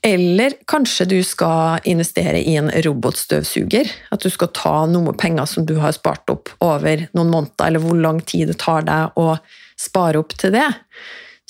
Eller 0.05 0.53
kanskje 0.69 1.07
du 1.09 1.19
skal 1.25 1.81
investere 1.89 2.43
i 2.45 2.59
en 2.61 2.69
robotstøvsuger. 2.69 3.89
At 4.13 4.23
du 4.23 4.31
skal 4.31 4.53
ta 4.53 4.75
noe 4.91 5.15
penger 5.17 5.49
som 5.49 5.67
du 5.67 5.79
har 5.81 5.95
spart 5.97 6.29
opp 6.31 6.53
over 6.63 7.07
noen 7.17 7.33
måneder, 7.33 7.71
eller 7.71 7.83
hvor 7.83 7.97
lang 7.99 8.21
tid 8.21 8.53
det 8.53 8.59
tar 8.61 8.85
deg 8.85 9.17
å 9.17 9.39
spare 9.81 10.21
opp 10.21 10.37
til 10.39 10.53
det. 10.55 10.69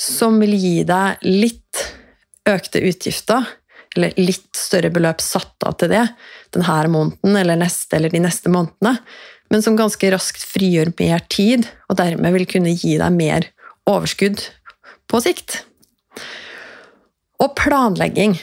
Som 0.01 0.41
vil 0.43 0.57
gi 0.59 0.79
deg 0.89 1.23
litt 1.27 1.85
økte 2.49 2.83
utgifter, 2.85 3.47
eller 3.95 4.17
litt 4.19 4.59
større 4.59 4.91
beløp 4.91 5.23
satt 5.23 5.65
av 5.67 5.77
til 5.79 5.93
det 5.93 6.03
denne 6.55 6.89
måneden 6.91 7.37
eller 7.39 7.59
neste 7.59 7.99
eller 7.99 8.11
de 8.11 8.23
neste 8.25 8.51
månedene, 8.51 8.97
men 9.53 9.63
som 9.63 9.77
ganske 9.79 10.11
raskt 10.11 10.43
frigjør 10.51 10.93
mer 10.99 11.23
tid, 11.31 11.69
og 11.89 11.99
dermed 12.01 12.35
vil 12.35 12.47
kunne 12.51 12.75
gi 12.75 12.97
deg 12.99 13.15
mer 13.15 13.47
overskudd 13.91 14.41
på 15.11 15.21
sikt. 15.23 15.61
Og 17.43 17.55
planlegging. 17.59 18.39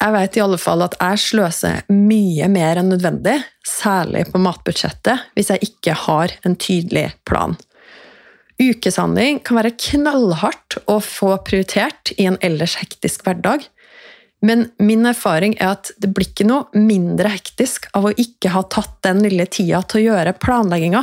Jeg 0.00 0.14
vet 0.16 0.36
i 0.36 0.42
alle 0.42 0.58
fall 0.60 0.82
at 0.84 0.96
jeg 0.96 1.20
sløser 1.22 1.82
mye 1.92 2.48
mer 2.52 2.80
enn 2.80 2.88
nødvendig, 2.92 3.36
særlig 3.68 4.26
på 4.32 4.40
matbudsjettet, 4.40 5.28
hvis 5.36 5.52
jeg 5.52 5.70
ikke 5.70 5.96
har 6.06 6.32
en 6.48 6.56
tydelig 6.56 7.10
plan. 7.28 7.56
Ukeshandling 8.60 9.40
kan 9.46 9.56
være 9.56 9.72
knallhardt 9.78 10.80
å 10.90 10.98
få 11.00 11.32
prioritert 11.46 12.12
i 12.20 12.26
en 12.28 12.36
ellers 12.44 12.76
hektisk 12.80 13.24
hverdag, 13.24 13.64
men 14.44 14.66
min 14.80 15.08
erfaring 15.08 15.54
er 15.60 15.74
at 15.74 15.92
det 16.00 16.10
blir 16.16 16.28
ikke 16.28 16.48
noe 16.48 16.68
mindre 16.76 17.32
hektisk 17.32 17.88
av 17.96 18.08
å 18.08 18.14
ikke 18.16 18.52
ha 18.54 18.62
tatt 18.72 18.98
den 19.04 19.22
lille 19.24 19.46
tida 19.48 19.82
til 19.88 20.00
å 20.00 20.04
gjøre 20.10 20.36
planlegginga. 20.40 21.02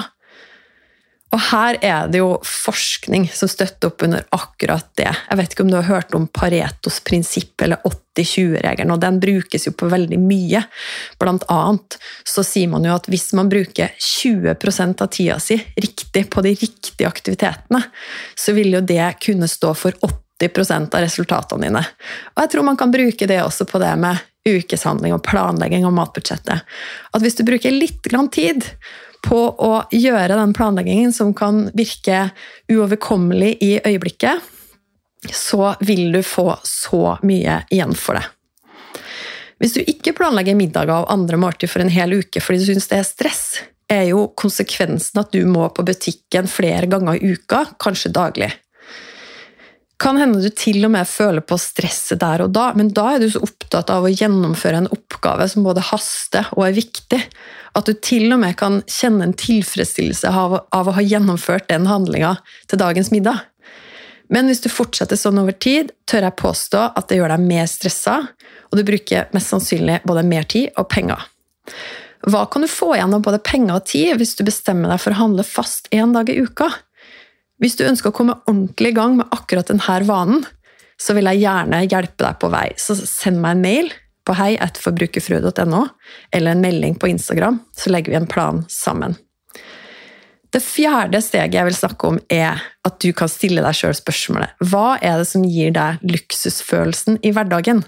Og 1.35 1.41
her 1.49 1.77
er 1.83 2.11
det 2.11 2.21
jo 2.21 2.37
forskning 2.47 3.25
som 3.35 3.49
støtter 3.51 3.89
opp 3.89 4.03
under 4.05 4.23
akkurat 4.35 4.87
det. 4.99 5.09
Jeg 5.11 5.39
vet 5.39 5.53
ikke 5.53 5.65
om 5.65 5.71
du 5.71 5.75
har 5.75 5.89
hørt 5.89 6.15
om 6.15 6.27
Paretos 6.31 7.01
prinsipp 7.03 7.65
eller 7.65 7.81
80-20-regelen, 7.83 8.93
og 8.95 9.01
den 9.03 9.19
brukes 9.19 9.67
jo 9.67 9.73
på 9.75 9.89
veldig 9.91 10.19
mye. 10.23 10.61
Blant 11.19 11.43
annet 11.51 11.97
så 12.23 12.45
sier 12.47 12.71
man 12.71 12.87
jo 12.87 12.95
at 12.95 13.09
hvis 13.11 13.33
man 13.35 13.51
bruker 13.51 13.91
20% 13.99 15.03
av 15.03 15.11
tida 15.11 15.35
si 15.43 15.59
riktig 15.75 16.29
på 16.31 16.45
de 16.45 16.55
riktige 16.55 17.09
aktivitetene, 17.09 17.83
så 18.31 18.55
vil 18.55 18.77
jo 18.77 18.85
det 18.87 19.17
kunne 19.27 19.51
stå 19.51 19.73
for 19.75 19.99
80% 20.39 20.95
av 20.95 21.03
resultatene 21.03 21.67
dine. 21.67 21.83
Og 22.37 22.45
jeg 22.45 22.55
tror 22.55 22.69
man 22.71 22.79
kan 22.79 22.93
bruke 22.93 23.27
det 23.27 23.43
også 23.43 23.67
på 23.67 23.83
det 23.83 23.91
med 23.99 24.23
ukeshandling 24.47 25.11
og 25.11 25.25
planlegging 25.27 25.83
av 25.83 25.91
matbudsjettet. 25.91 26.63
At 27.11 27.23
hvis 27.23 27.35
du 27.35 27.43
bruker 27.47 27.73
litt 27.73 28.07
tid 28.31 28.63
på 29.27 29.39
å 29.63 29.73
gjøre 29.91 30.37
den 30.39 30.53
planleggingen 30.55 31.13
som 31.13 31.33
kan 31.35 31.67
virke 31.77 32.29
uoverkommelig 32.71 33.57
i 33.63 33.73
øyeblikket, 33.83 34.43
så 35.33 35.73
vil 35.83 36.11
du 36.13 36.21
få 36.23 36.53
så 36.63 37.17
mye 37.27 37.61
igjen 37.73 37.95
for 37.97 38.19
det. 38.19 38.25
Hvis 39.57 39.73
du 39.73 39.81
ikke 39.81 40.13
planlegger 40.17 40.57
middager 40.57 40.93
og 41.01 41.11
andre 41.11 41.39
måltider 41.41 41.71
for 41.71 41.83
en 41.83 41.91
hel 41.91 42.13
uke 42.19 42.41
fordi 42.43 42.61
du 42.61 42.67
syns 42.69 42.89
det 42.91 43.01
er 43.01 43.07
stress, 43.07 43.43
er 43.89 44.09
jo 44.11 44.27
konsekvensen 44.37 45.21
at 45.21 45.33
du 45.33 45.41
må 45.49 45.65
på 45.73 45.85
butikken 45.87 46.49
flere 46.51 46.89
ganger 46.91 47.17
i 47.17 47.33
uka, 47.33 47.63
kanskje 47.81 48.13
daglig. 48.13 48.51
Kan 49.97 50.19
hende 50.21 50.43
du 50.43 50.49
til 50.53 50.83
og 50.85 50.91
med 50.93 51.09
føler 51.09 51.41
på 51.41 51.57
stresset 51.57 52.19
der 52.21 52.43
og 52.45 52.51
da, 52.53 52.69
men 52.77 52.91
da 52.93 53.15
er 53.15 53.23
du 53.23 53.31
så 53.33 53.41
opptatt 53.41 53.89
av 53.89 54.05
å 54.05 54.11
gjennomføre 54.13 54.83
en 54.83 54.89
oppgave 54.93 55.47
som 55.49 55.65
både 55.65 55.85
haster 55.89 56.51
og 56.53 56.67
er 56.67 56.77
viktig, 56.77 57.19
at 57.77 57.89
du 57.89 57.95
til 57.97 58.29
og 58.33 58.41
med 58.43 58.53
kan 58.59 58.83
kjenne 58.85 59.25
en 59.25 59.37
tilfredsstillelse 59.37 60.29
av, 60.29 60.59
av 60.69 60.89
å 60.89 60.95
ha 60.97 61.03
gjennomført 61.03 61.69
den 61.71 61.89
handlinga 61.89 62.35
til 62.69 62.81
dagens 62.81 63.09
middag. 63.13 63.41
Men 64.29 64.49
hvis 64.51 64.61
du 64.61 64.69
fortsetter 64.69 65.17
sånn 65.17 65.39
over 65.41 65.55
tid, 65.55 65.93
tør 66.09 66.27
jeg 66.27 66.39
påstå 66.41 66.83
at 66.99 67.09
det 67.09 67.17
gjør 67.17 67.33
deg 67.33 67.45
mer 67.47 67.69
stressa, 67.71 68.19
og 68.67 68.77
du 68.77 68.85
bruker 68.85 69.29
mest 69.33 69.53
sannsynlig 69.53 70.01
både 70.05 70.25
mer 70.27 70.45
tid 70.49 70.73
og 70.77 70.89
penger. 70.91 71.23
Hva 72.27 72.43
kan 72.51 72.65
du 72.65 72.69
få 72.69 72.95
igjen 72.97 73.13
av 73.15 73.23
både 73.23 73.39
penger 73.45 73.77
og 73.77 73.87
tid 73.87 74.17
hvis 74.19 74.35
du 74.37 74.43
bestemmer 74.45 74.91
deg 74.91 75.01
for 75.01 75.15
å 75.15 75.21
handle 75.21 75.45
fast 75.47 75.87
én 75.95 76.13
dag 76.13 76.29
i 76.29 76.37
uka? 76.43 76.69
Hvis 77.61 77.77
du 77.77 77.85
ønsker 77.87 78.11
å 78.11 78.15
komme 78.15 78.37
ordentlig 78.45 78.93
i 78.93 78.97
gang 78.97 79.15
med 79.17 79.31
akkurat 79.33 79.69
denne 79.71 80.01
vanen, 80.05 80.43
så 80.97 81.13
vil 81.17 81.29
jeg 81.29 81.43
gjerne 81.43 81.85
hjelpe 81.85 82.25
deg 82.25 82.41
på 82.41 82.49
vei. 82.53 82.67
Så 82.77 82.97
send 82.97 83.41
meg 83.41 83.57
en 83.57 83.63
mail 83.63 83.93
på 84.27 84.35
hei.forbrukerfrue.no, 84.37 85.85
eller 86.35 86.53
en 86.53 86.61
melding 86.61 86.97
på 86.99 87.09
Instagram, 87.09 87.61
så 87.77 87.93
legger 87.93 88.13
vi 88.13 88.19
en 88.19 88.29
plan 88.29 88.63
sammen. 88.71 89.15
Det 90.53 90.61
fjerde 90.63 91.19
steget 91.21 91.57
jeg 91.57 91.67
vil 91.67 91.75
snakke 91.75 92.09
om, 92.09 92.19
er 92.31 92.61
at 92.87 92.99
du 93.03 93.09
kan 93.15 93.29
stille 93.31 93.63
deg 93.63 93.75
sjøl 93.75 93.95
spørsmålet 93.97 94.63
Hva 94.63 94.95
er 95.03 95.19
det 95.19 95.27
som 95.27 95.43
gir 95.43 95.73
deg 95.75 96.03
luksusfølelsen 96.07 97.19
i 97.27 97.33
hverdagen? 97.35 97.83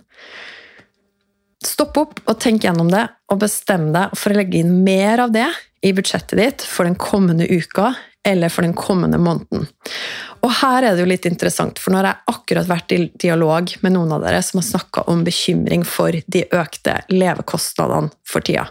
Stopp 1.66 1.98
opp 2.00 2.20
og 2.26 2.38
tenk 2.40 2.68
gjennom 2.68 2.92
det, 2.92 3.06
og 3.32 3.42
bestem 3.42 3.90
deg 3.96 4.14
for 4.18 4.32
å 4.32 4.40
legge 4.40 4.60
inn 4.62 4.82
mer 4.84 5.24
av 5.24 5.34
det 5.36 5.48
i 5.86 5.94
budsjettet 5.96 6.40
ditt 6.40 6.68
for 6.68 6.88
den 6.88 7.00
kommende 7.00 7.48
uka 7.48 7.94
eller 8.30 8.52
for 8.54 8.66
den 8.66 8.76
kommende 8.78 9.20
måneden. 9.22 9.68
Og 10.46 10.52
her 10.62 10.86
er 10.86 10.96
det 10.96 11.04
jo 11.04 11.10
litt 11.10 11.28
interessant, 11.28 11.80
for 11.82 11.92
nå 11.92 12.00
har 12.00 12.12
jeg 12.12 12.36
akkurat 12.36 12.70
vært 12.70 12.96
i 12.96 13.00
dialog 13.20 13.74
med 13.84 13.96
noen 13.96 14.14
av 14.16 14.24
dere 14.24 14.42
som 14.46 14.62
har 14.62 14.68
snakka 14.70 15.08
om 15.12 15.26
bekymring 15.28 15.84
for 15.88 16.16
de 16.16 16.46
økte 16.56 17.02
levekostnadene 17.12 18.14
for 18.28 18.46
tida. 18.46 18.70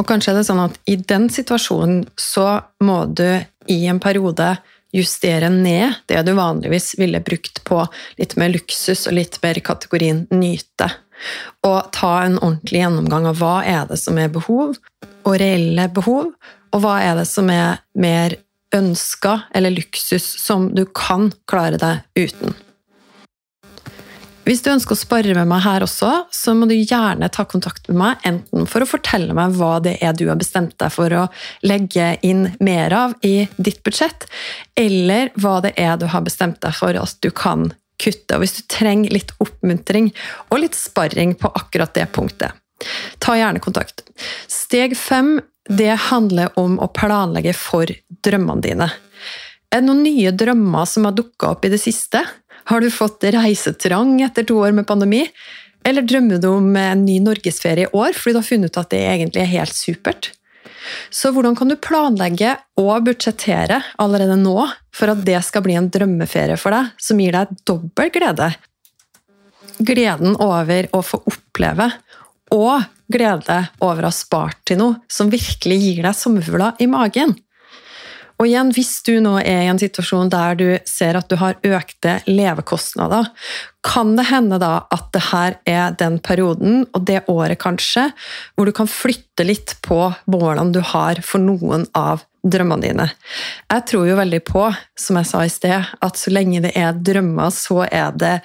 Og 0.00 0.08
kanskje 0.08 0.32
er 0.32 0.40
det 0.40 0.48
sånn 0.48 0.64
at 0.64 0.78
i 0.90 0.96
den 0.98 1.28
situasjonen 1.32 2.04
så 2.18 2.60
må 2.84 3.04
du 3.06 3.26
i 3.70 3.84
en 3.88 4.00
periode 4.02 4.56
justere 4.92 5.48
ned 5.52 6.02
det 6.10 6.20
du 6.26 6.34
vanligvis 6.36 6.94
ville 6.98 7.22
brukt 7.24 7.62
på 7.64 7.80
litt 8.18 8.36
mer 8.36 8.52
luksus 8.52 9.06
og 9.06 9.16
litt 9.16 9.38
mer 9.44 9.60
kategorien 9.64 10.26
nyte. 10.34 10.90
Og 11.64 11.92
ta 11.94 12.12
en 12.24 12.38
ordentlig 12.40 12.82
gjennomgang 12.82 13.28
av 13.30 13.38
hva 13.40 13.56
er 13.64 13.86
det 13.88 14.00
som 14.02 14.18
er 14.18 14.32
behov, 14.32 14.74
og 15.22 15.36
reelle 15.38 15.86
behov, 15.94 16.32
og 16.72 16.82
hva 16.82 16.96
er 17.04 17.20
det 17.20 17.28
som 17.30 17.50
er 17.52 17.78
mer 17.94 18.36
ønsker 18.76 19.48
eller 19.54 19.74
luksus 19.74 20.26
som 20.40 20.70
du 20.74 20.84
kan 20.94 21.30
klare 21.48 21.80
deg 21.80 22.26
uten. 22.28 22.54
Hvis 24.42 24.64
du 24.64 24.72
ønsker 24.72 24.96
å 24.96 24.98
spare 24.98 25.34
med 25.36 25.46
meg 25.46 25.62
her 25.62 25.84
også, 25.84 26.08
så 26.34 26.54
må 26.58 26.66
du 26.66 26.74
gjerne 26.74 27.28
ta 27.30 27.44
kontakt 27.46 27.86
med 27.86 27.98
meg, 28.00 28.24
enten 28.26 28.66
for 28.66 28.82
å 28.82 28.88
fortelle 28.90 29.36
meg 29.38 29.54
hva 29.54 29.76
det 29.84 29.94
er 30.02 30.16
du 30.18 30.24
har 30.26 30.40
bestemt 30.40 30.74
deg 30.82 30.90
for 30.90 31.14
å 31.14 31.28
legge 31.62 32.08
inn 32.26 32.48
mer 32.58 32.94
av 32.96 33.14
i 33.22 33.46
ditt 33.54 33.84
budsjett, 33.86 34.26
eller 34.74 35.30
hva 35.38 35.60
det 35.62 35.76
er 35.78 35.94
du 36.00 36.08
har 36.10 36.26
bestemt 36.26 36.58
deg 36.64 36.74
for 36.74 36.98
at 36.98 37.14
du 37.22 37.30
kan 37.30 37.68
kutte. 38.02 38.34
Og 38.34 38.42
hvis 38.42 38.56
du 38.58 38.66
trenger 38.72 39.14
litt 39.14 39.30
oppmuntring 39.38 40.10
og 40.48 40.64
litt 40.64 40.74
sparring 40.74 41.36
på 41.38 41.52
akkurat 41.62 41.94
det 41.94 42.08
punktet, 42.10 42.58
ta 43.22 43.36
gjerne 43.38 43.62
kontakt. 43.62 44.04
Steg 44.50 44.96
fem 44.98 45.38
det 45.70 45.94
handler 46.10 46.52
om 46.58 46.78
å 46.82 46.90
planlegge 46.90 47.54
for 47.56 47.90
drømmene 48.26 48.64
dine. 48.64 48.88
Er 49.72 49.80
det 49.80 49.88
noen 49.88 50.02
nye 50.04 50.32
drømmer 50.34 50.88
som 50.88 51.06
har 51.08 51.16
dukka 51.16 51.54
opp 51.54 51.64
i 51.64 51.72
det 51.72 51.80
siste? 51.80 52.24
Har 52.68 52.82
du 52.82 52.90
fått 52.92 53.24
reisetrang 53.24 54.18
etter 54.22 54.46
to 54.46 54.58
år 54.60 54.74
med 54.76 54.88
pandemi? 54.88 55.24
Eller 55.86 56.04
drømmer 56.06 56.38
du 56.42 56.48
om 56.50 56.68
en 56.76 57.04
ny 57.06 57.18
norgesferie 57.22 57.88
i 57.88 57.96
år 57.96 58.14
fordi 58.14 58.36
du 58.36 58.40
har 58.42 58.46
funnet 58.46 58.70
ut 58.70 58.80
at 58.82 58.92
det 58.92 59.02
egentlig 59.06 59.42
er 59.42 59.54
helt 59.56 59.78
supert? 59.78 60.30
Så 61.14 61.30
hvordan 61.32 61.56
kan 61.58 61.70
du 61.70 61.78
planlegge 61.78 62.56
og 62.80 63.06
budsjettere 63.06 63.80
allerede 64.02 64.36
nå 64.40 64.56
for 64.94 65.12
at 65.12 65.22
det 65.26 65.38
skal 65.46 65.64
bli 65.64 65.76
en 65.78 65.90
drømmeferie 65.92 66.58
for 66.58 66.74
deg, 66.74 66.90
som 66.98 67.20
gir 67.22 67.34
deg 67.36 67.54
dobbel 67.68 68.10
glede? 68.14 68.50
Gleden 69.82 70.36
over 70.42 70.90
å 70.94 71.00
få 71.06 71.22
oppleve 71.30 71.88
og 72.52 72.84
glede 73.12 73.58
over 73.82 74.04
å 74.04 74.10
ha 74.10 74.14
spart 74.14 74.60
til 74.68 74.80
noe 74.80 75.00
som 75.10 75.32
virkelig 75.32 75.78
gir 75.82 76.04
deg 76.06 76.16
sommerfugler 76.16 76.78
i 76.82 76.88
magen. 76.90 77.34
Og 78.42 78.48
igjen, 78.48 78.72
Hvis 78.74 79.04
du 79.06 79.20
nå 79.22 79.36
er 79.38 79.60
i 79.62 79.70
en 79.70 79.78
situasjon 79.78 80.30
der 80.32 80.56
du 80.58 80.66
ser 80.88 81.14
at 81.14 81.28
du 81.30 81.36
har 81.38 81.60
økte 81.62 82.16
levekostnader, 82.26 83.28
kan 83.86 84.16
det 84.18 84.26
hende 84.32 84.58
da 84.58 84.88
at 84.90 85.12
det 85.14 85.22
her 85.28 85.58
er 85.68 85.94
den 85.94 86.18
perioden, 86.18 86.82
og 86.90 87.06
det 87.06 87.22
året 87.30 87.60
kanskje, 87.62 88.08
hvor 88.56 88.66
du 88.66 88.72
kan 88.74 88.90
flytte 88.90 89.46
litt 89.46 89.76
på 89.86 90.10
målene 90.26 90.74
du 90.74 90.80
har 90.82 91.22
for 91.22 91.38
noen 91.38 91.86
av 91.94 92.24
drømmene 92.42 92.82
dine. 92.82 93.08
Jeg 93.70 93.86
tror 93.86 94.08
jo 94.10 94.18
veldig 94.18 94.42
på, 94.48 94.66
som 94.98 95.20
jeg 95.20 95.30
sa 95.30 95.44
i 95.46 95.52
sted, 95.52 95.94
at 96.02 96.18
så 96.18 96.34
lenge 96.34 96.64
det 96.64 96.74
er 96.74 96.98
drømmer, 96.98 97.54
så 97.54 97.84
er 97.86 98.10
det 98.18 98.40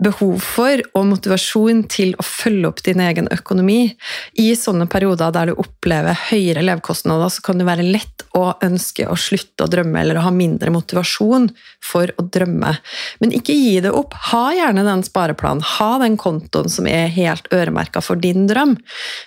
behov 0.00 0.40
for 0.42 0.80
og 0.96 1.06
motivasjon 1.10 1.84
til 1.92 2.14
å 2.18 2.24
følge 2.24 2.68
opp 2.70 2.82
din 2.86 3.02
egen 3.04 3.28
økonomi. 3.32 3.92
I 4.40 4.48
sånne 4.58 4.88
perioder 4.90 5.32
der 5.34 5.50
du 5.50 5.60
opplever 5.60 6.16
høyere 6.30 6.64
levekostnader, 6.64 7.30
så 7.32 7.44
kan 7.44 7.60
det 7.60 7.68
være 7.68 7.86
lett 7.86 8.24
å 8.36 8.46
ønske 8.64 9.08
å 9.10 9.16
slutte 9.18 9.66
å 9.66 9.70
drømme 9.70 10.00
eller 10.00 10.20
å 10.20 10.24
ha 10.26 10.32
mindre 10.34 10.72
motivasjon 10.72 11.50
for 11.84 12.12
å 12.16 12.26
drømme. 12.32 12.72
Men 13.20 13.34
ikke 13.36 13.56
gi 13.56 13.78
det 13.84 13.92
opp. 13.96 14.16
Ha 14.30 14.44
gjerne 14.56 14.86
den 14.86 15.04
spareplanen. 15.06 15.64
Ha 15.76 15.90
den 16.02 16.16
kontoen 16.20 16.70
som 16.72 16.88
er 16.90 17.10
helt 17.14 17.50
øremerka 17.54 18.02
for 18.04 18.20
din 18.20 18.46
drøm, 18.50 18.76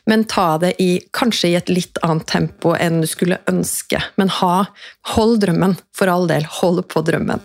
men 0.10 0.28
ta 0.30 0.58
det 0.62 0.76
i, 0.82 0.98
kanskje 1.16 1.54
i 1.54 1.58
et 1.60 1.72
litt 1.72 2.00
annet 2.06 2.28
tempo 2.30 2.74
enn 2.78 3.02
du 3.04 3.10
skulle 3.10 3.42
ønske. 3.50 4.02
Men 4.18 4.32
ha, 4.42 4.66
hold 5.14 5.42
drømmen, 5.44 5.78
for 5.94 6.10
all 6.10 6.30
del. 6.32 6.48
Hold 6.62 6.86
på 6.90 7.04
drømmen. 7.06 7.44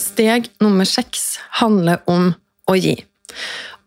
Steg 0.00 0.48
nummer 0.62 0.88
seks 0.88 1.36
handler 1.60 2.00
om 2.10 2.32
å 2.70 2.76
gi. 2.78 2.96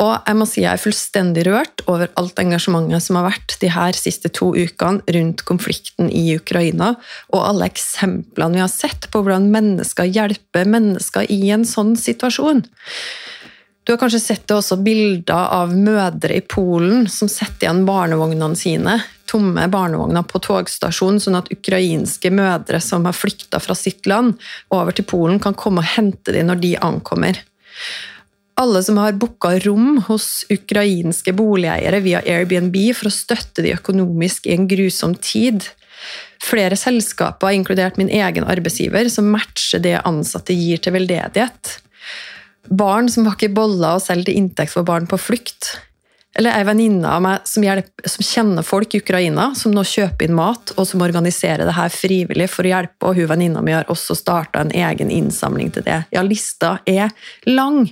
Og 0.01 0.13
jeg 0.27 0.35
må 0.35 0.45
si 0.49 0.63
jeg 0.63 0.73
er 0.73 0.81
fullstendig 0.81 1.45
rørt 1.47 1.83
over 1.91 2.09
alt 2.19 2.39
engasjementet 2.41 3.05
som 3.05 3.19
har 3.19 3.27
vært 3.27 3.55
de 3.61 3.69
her 3.71 3.95
siste 3.97 4.31
to 4.33 4.49
ukene 4.55 5.03
rundt 5.15 5.43
konflikten 5.47 6.09
i 6.09 6.23
Ukraina, 6.35 6.93
og 7.31 7.45
alle 7.45 7.69
eksemplene 7.69 8.57
vi 8.57 8.63
har 8.63 8.71
sett 8.71 9.07
på 9.13 9.21
hvordan 9.21 9.51
mennesker 9.53 10.09
hjelper 10.09 10.69
mennesker 10.69 11.29
i 11.31 11.39
en 11.55 11.65
sånn 11.67 11.93
situasjon. 11.99 12.65
Du 13.83 13.91
har 13.91 13.97
kanskje 13.99 14.19
sett 14.19 14.47
det 14.47 14.55
også 14.55 14.77
bilder 14.79 15.49
av 15.51 15.73
mødre 15.75 16.37
i 16.37 16.43
Polen 16.47 17.03
som 17.11 17.27
setter 17.31 17.65
igjen 17.65 17.83
barnevognene 17.87 18.55
sine, 18.55 18.95
tomme 19.27 19.65
barnevogner 19.71 20.23
på 20.27 20.39
togstasjonen, 20.45 21.19
sånn 21.19 21.39
at 21.41 21.51
ukrainske 21.51 22.31
mødre 22.31 22.79
som 22.83 23.03
har 23.09 23.17
flykta 23.17 23.59
fra 23.63 23.75
sitt 23.75 24.07
land 24.07 24.39
over 24.71 24.95
til 24.95 25.07
Polen, 25.09 25.41
kan 25.43 25.57
komme 25.59 25.83
og 25.83 25.91
hente 25.97 26.35
dem 26.35 26.47
når 26.47 26.63
de 26.63 26.73
ankommer. 26.79 27.43
Alle 28.61 28.83
som 28.85 29.01
har 29.01 29.17
booka 29.19 29.55
rom 29.65 29.97
hos 30.07 30.45
ukrainske 30.53 31.33
boligeiere 31.35 31.99
via 32.05 32.21
Airbnb 32.23 32.77
for 32.95 33.09
å 33.09 33.15
støtte 33.15 33.65
de 33.65 33.73
økonomisk 33.75 34.47
i 34.47 34.55
en 34.55 34.67
grusom 34.69 35.17
tid. 35.19 35.65
Flere 36.43 36.77
selskaper, 36.79 37.51
inkludert 37.57 37.97
min 37.99 38.11
egen 38.13 38.45
arbeidsgiver, 38.47 39.09
som 39.11 39.31
matcher 39.33 39.83
det 39.83 39.97
ansatte 40.05 40.55
gir 40.55 40.79
til 40.79 40.95
veldedighet 40.95 41.79
barn 42.69 43.09
som 43.11 43.25
pakker 43.27 43.51
boller 43.55 43.97
og 43.97 44.03
selger 44.03 44.31
til 44.31 44.43
inntekt 44.43 44.73
for 44.75 44.87
barn 44.87 45.09
på 45.09 45.19
flukt. 45.19 45.73
Eller 46.33 46.55
ei 46.57 46.63
venninne 46.65 47.05
av 47.05 47.21
meg 47.21 47.45
som, 47.45 47.61
hjelper, 47.61 48.07
som, 48.09 48.25
kjenner 48.25 48.65
folk 48.65 48.95
i 48.95 49.03
Ukraina, 49.03 49.51
som 49.57 49.73
nå 49.73 49.83
kjøper 49.85 50.25
inn 50.25 50.33
mat, 50.33 50.71
og 50.81 50.87
som 50.89 51.03
organiserer 51.05 51.61
det 51.67 51.75
her 51.77 51.91
frivillig 51.93 52.47
for 52.49 52.65
å 52.65 52.71
hjelpe. 52.71 53.05
Og 53.05 53.19
hun 53.19 53.29
venninna 53.29 53.61
mi 53.61 53.75
har 53.75 53.89
også 53.91 54.17
starta 54.17 54.63
en 54.63 54.73
egen 54.73 55.11
innsamling 55.13 55.69
til 55.75 55.85
det. 55.85 55.99
Ja, 56.15 56.23
lista 56.25 56.79
er 56.89 57.13
lang. 57.45 57.85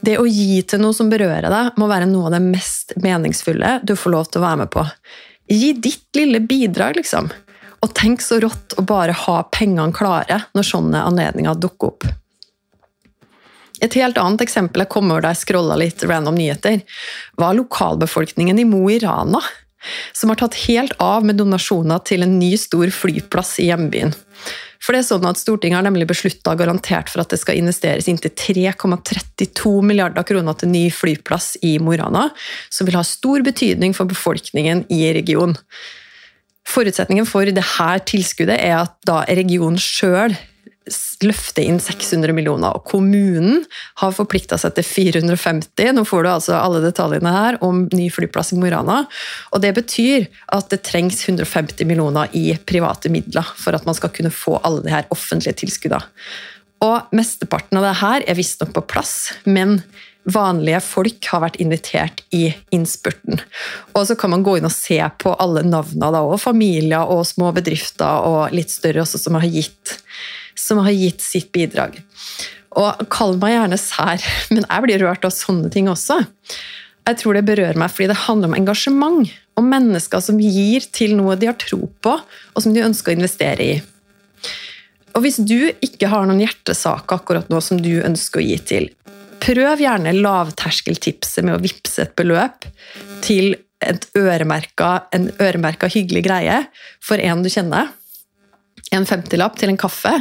Det 0.00 0.16
å 0.16 0.24
gi 0.24 0.62
til 0.64 0.80
noe 0.80 0.96
som 0.96 1.12
berører 1.12 1.50
deg, 1.52 1.76
må 1.76 1.90
være 1.90 2.08
noe 2.08 2.30
av 2.30 2.38
det 2.38 2.44
mest 2.46 2.96
meningsfulle 3.04 3.82
du 3.84 3.92
får 4.00 4.16
lov 4.16 4.30
til 4.30 4.40
å 4.40 4.46
være 4.46 4.62
med 4.62 4.72
på. 4.72 4.86
Gi 5.52 5.74
ditt 5.76 6.16
lille 6.16 6.40
bidrag, 6.40 6.96
liksom. 6.96 7.28
Og 7.84 7.92
tenk 7.94 8.24
så 8.24 8.40
rått 8.40 8.78
å 8.80 8.86
bare 8.88 9.12
ha 9.26 9.42
pengene 9.52 9.92
klare 9.94 10.40
når 10.56 10.66
sånne 10.72 11.04
anledninger 11.04 11.60
dukker 11.60 11.92
opp. 11.92 12.08
Et 13.84 13.94
helt 14.00 14.18
annet 14.18 14.42
eksempel 14.42 14.82
jeg 14.82 14.92
kom 14.92 15.10
over 15.12 15.24
da 15.24 15.32
jeg 15.34 15.44
scrolla 15.44 15.78
litt 15.78 16.02
random 16.06 16.38
nyheter, 16.38 16.80
var 17.38 17.56
lokalbefolkningen 17.58 18.58
i 18.58 18.66
Mo 18.68 18.84
i 18.90 18.98
Rana, 19.02 19.42
som 20.12 20.32
har 20.32 20.40
tatt 20.40 20.58
helt 20.66 20.96
av 21.02 21.26
med 21.26 21.38
donasjoner 21.38 22.02
til 22.08 22.26
en 22.26 22.38
ny, 22.40 22.56
stor 22.58 22.90
flyplass 22.90 23.58
i 23.62 23.68
hjembyen. 23.70 24.14
For 24.82 24.94
det 24.94 25.02
er 25.02 25.08
sånn 25.08 25.26
at 25.26 25.40
Stortinget 25.40 25.80
har 25.80 25.86
nemlig 25.86 26.06
beslutta 26.10 26.54
garantert 26.58 27.10
for 27.10 27.22
at 27.22 27.32
det 27.32 27.40
skal 27.40 27.58
investeres 27.58 28.06
inntil 28.10 28.30
3,32 28.38 29.72
milliarder 29.86 30.26
kroner 30.26 30.58
til 30.58 30.70
ny 30.70 30.84
flyplass 30.94 31.56
i 31.66 31.76
Mo 31.82 31.94
i 31.94 31.98
Rana, 32.00 32.28
som 32.70 32.86
vil 32.86 32.98
ha 32.98 33.04
stor 33.06 33.42
betydning 33.46 33.94
for 33.96 34.10
befolkningen 34.10 34.84
i 34.94 35.02
regionen. 35.18 35.58
Forutsetningen 36.68 37.26
for 37.26 37.48
dette 37.48 37.88
tilskuddet 38.10 38.58
er 38.60 38.76
at 38.82 38.94
da 39.08 39.22
regionen 39.24 39.80
sjøl 39.80 40.36
løfte 41.24 41.64
inn 41.64 41.80
600 41.82 42.34
millioner, 42.36 42.74
og 42.76 42.86
kommunen 42.88 43.64
har 44.02 44.14
forplikta 44.16 44.58
seg 44.60 44.76
til 44.76 44.86
450. 44.86 45.94
Nå 45.96 46.04
får 46.08 46.24
du 46.24 46.30
altså 46.32 46.58
alle 46.58 46.82
detaljene 46.84 47.32
her 47.34 47.58
om 47.64 47.86
ny 47.92 48.08
flyplass 48.14 48.52
i 48.54 48.60
Mo 48.60 48.68
i 48.68 48.74
Rana. 48.74 49.00
Og 49.52 49.64
det 49.64 49.74
betyr 49.78 50.28
at 50.54 50.70
det 50.72 50.82
trengs 50.88 51.24
150 51.26 51.88
millioner 51.88 52.30
i 52.36 52.52
private 52.68 53.12
midler 53.12 53.54
for 53.58 53.76
at 53.76 53.88
man 53.88 53.96
skal 53.98 54.12
kunne 54.14 54.34
få 54.34 54.60
alle 54.62 54.84
de 54.86 54.94
her 54.94 55.08
offentlige 55.14 55.58
tilskuddene. 55.64 56.06
Og 56.84 57.10
mesteparten 57.16 57.80
av 57.80 57.88
det 57.88 57.96
her 57.98 58.24
er 58.30 58.38
visstnok 58.38 58.70
på 58.76 58.84
plass, 58.86 59.32
men 59.42 59.80
vanlige 60.28 60.80
folk 60.84 61.28
har 61.32 61.42
vært 61.46 61.58
invitert 61.62 62.22
i 62.34 62.50
innspurten. 62.74 63.40
Og 63.94 64.06
så 64.08 64.16
kan 64.18 64.32
man 64.34 64.44
gå 64.46 64.58
inn 64.58 64.68
og 64.68 64.74
se 64.74 64.98
på 65.22 65.34
alle 65.40 65.64
navnene, 65.66 66.12
da, 66.14 66.22
og 66.24 66.40
familier 66.42 67.08
og 67.08 67.24
små 67.28 67.52
bedrifter 67.56 68.28
og 68.28 68.54
litt 68.56 68.72
større 68.74 69.04
også, 69.04 69.20
som 69.24 69.38
har 69.40 69.48
gitt 69.48 69.98
som 70.58 70.78
har 70.82 70.90
gitt 70.90 71.22
sitt 71.22 71.52
bidrag. 71.54 72.00
Og 72.78 73.04
Kall 73.12 73.36
meg 73.40 73.54
gjerne 73.54 73.80
sær, 73.80 74.24
men 74.52 74.64
jeg 74.66 74.86
blir 74.86 75.04
rørt 75.06 75.26
av 75.26 75.34
sånne 75.34 75.70
ting 75.74 75.90
også. 75.90 76.20
Jeg 77.08 77.20
tror 77.22 77.38
det 77.38 77.46
berører 77.48 77.78
meg 77.80 77.92
fordi 77.94 78.10
det 78.10 78.24
handler 78.26 78.50
om 78.50 78.58
engasjement. 78.58 79.36
Om 79.58 79.70
mennesker 79.72 80.22
som 80.22 80.38
gir 80.38 80.84
til 80.94 81.16
noe 81.18 81.38
de 81.38 81.48
har 81.48 81.56
tro 81.58 81.88
på, 82.04 82.12
og 82.18 82.62
som 82.62 82.74
de 82.74 82.84
ønsker 82.84 83.10
å 83.10 83.18
investere 83.18 83.64
i. 83.64 83.78
Og 85.16 85.24
Hvis 85.24 85.40
du 85.42 85.72
ikke 85.82 86.10
har 86.12 86.28
noen 86.28 86.44
hjertesak 86.44 87.10
akkurat 87.10 87.48
nå 87.50 87.58
som 87.64 87.80
du 87.82 87.96
ønsker 88.06 88.38
å 88.38 88.44
gi 88.44 88.58
til, 88.70 88.84
prøv 89.48 89.80
gjerne 89.80 90.12
lavterskeltipset 90.16 91.46
med 91.46 91.56
å 91.56 91.62
vippse 91.62 92.04
et 92.04 92.16
beløp 92.18 92.68
til 93.24 93.54
øremerka, 94.18 95.06
en 95.14 95.30
øremerka 95.40 95.88
hyggelig 95.92 96.24
greie 96.26 96.58
for 97.04 97.20
en 97.22 97.44
du 97.44 97.50
kjenner 97.52 97.94
en 98.94 99.04
50-lapp 99.04 99.58
til 99.60 99.72
en 99.72 99.78
kaffe 99.80 100.12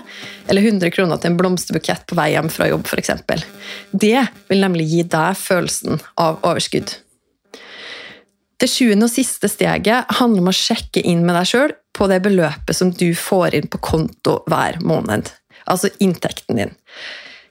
eller 0.48 0.66
100 0.66 0.92
kroner 0.92 1.20
til 1.20 1.32
en 1.32 1.40
blomsterbukett 1.40 2.06
på 2.10 2.18
vei 2.20 2.30
hjem 2.34 2.50
fra 2.52 2.68
jobb 2.70 2.88
f.eks. 2.88 3.12
Det 3.92 4.24
vil 4.50 4.64
nemlig 4.64 4.88
gi 4.92 5.04
deg 5.08 5.38
følelsen 5.40 6.02
av 6.20 6.42
overskudd. 6.44 6.92
Det 8.58 8.70
sjuende 8.72 9.06
og 9.06 9.14
siste 9.14 9.50
steget 9.52 10.18
handler 10.20 10.44
om 10.44 10.52
å 10.52 10.56
sjekke 10.56 11.04
inn 11.06 11.24
med 11.26 11.38
deg 11.38 11.50
sjøl 11.52 11.76
på 11.98 12.10
det 12.12 12.20
beløpet 12.26 12.76
som 12.76 12.92
du 12.92 13.12
får 13.18 13.56
inn 13.58 13.70
på 13.72 13.82
konto 13.86 14.42
hver 14.50 14.82
måned. 14.86 15.30
Altså 15.70 15.92
inntekten 16.04 16.60
din. 16.60 16.76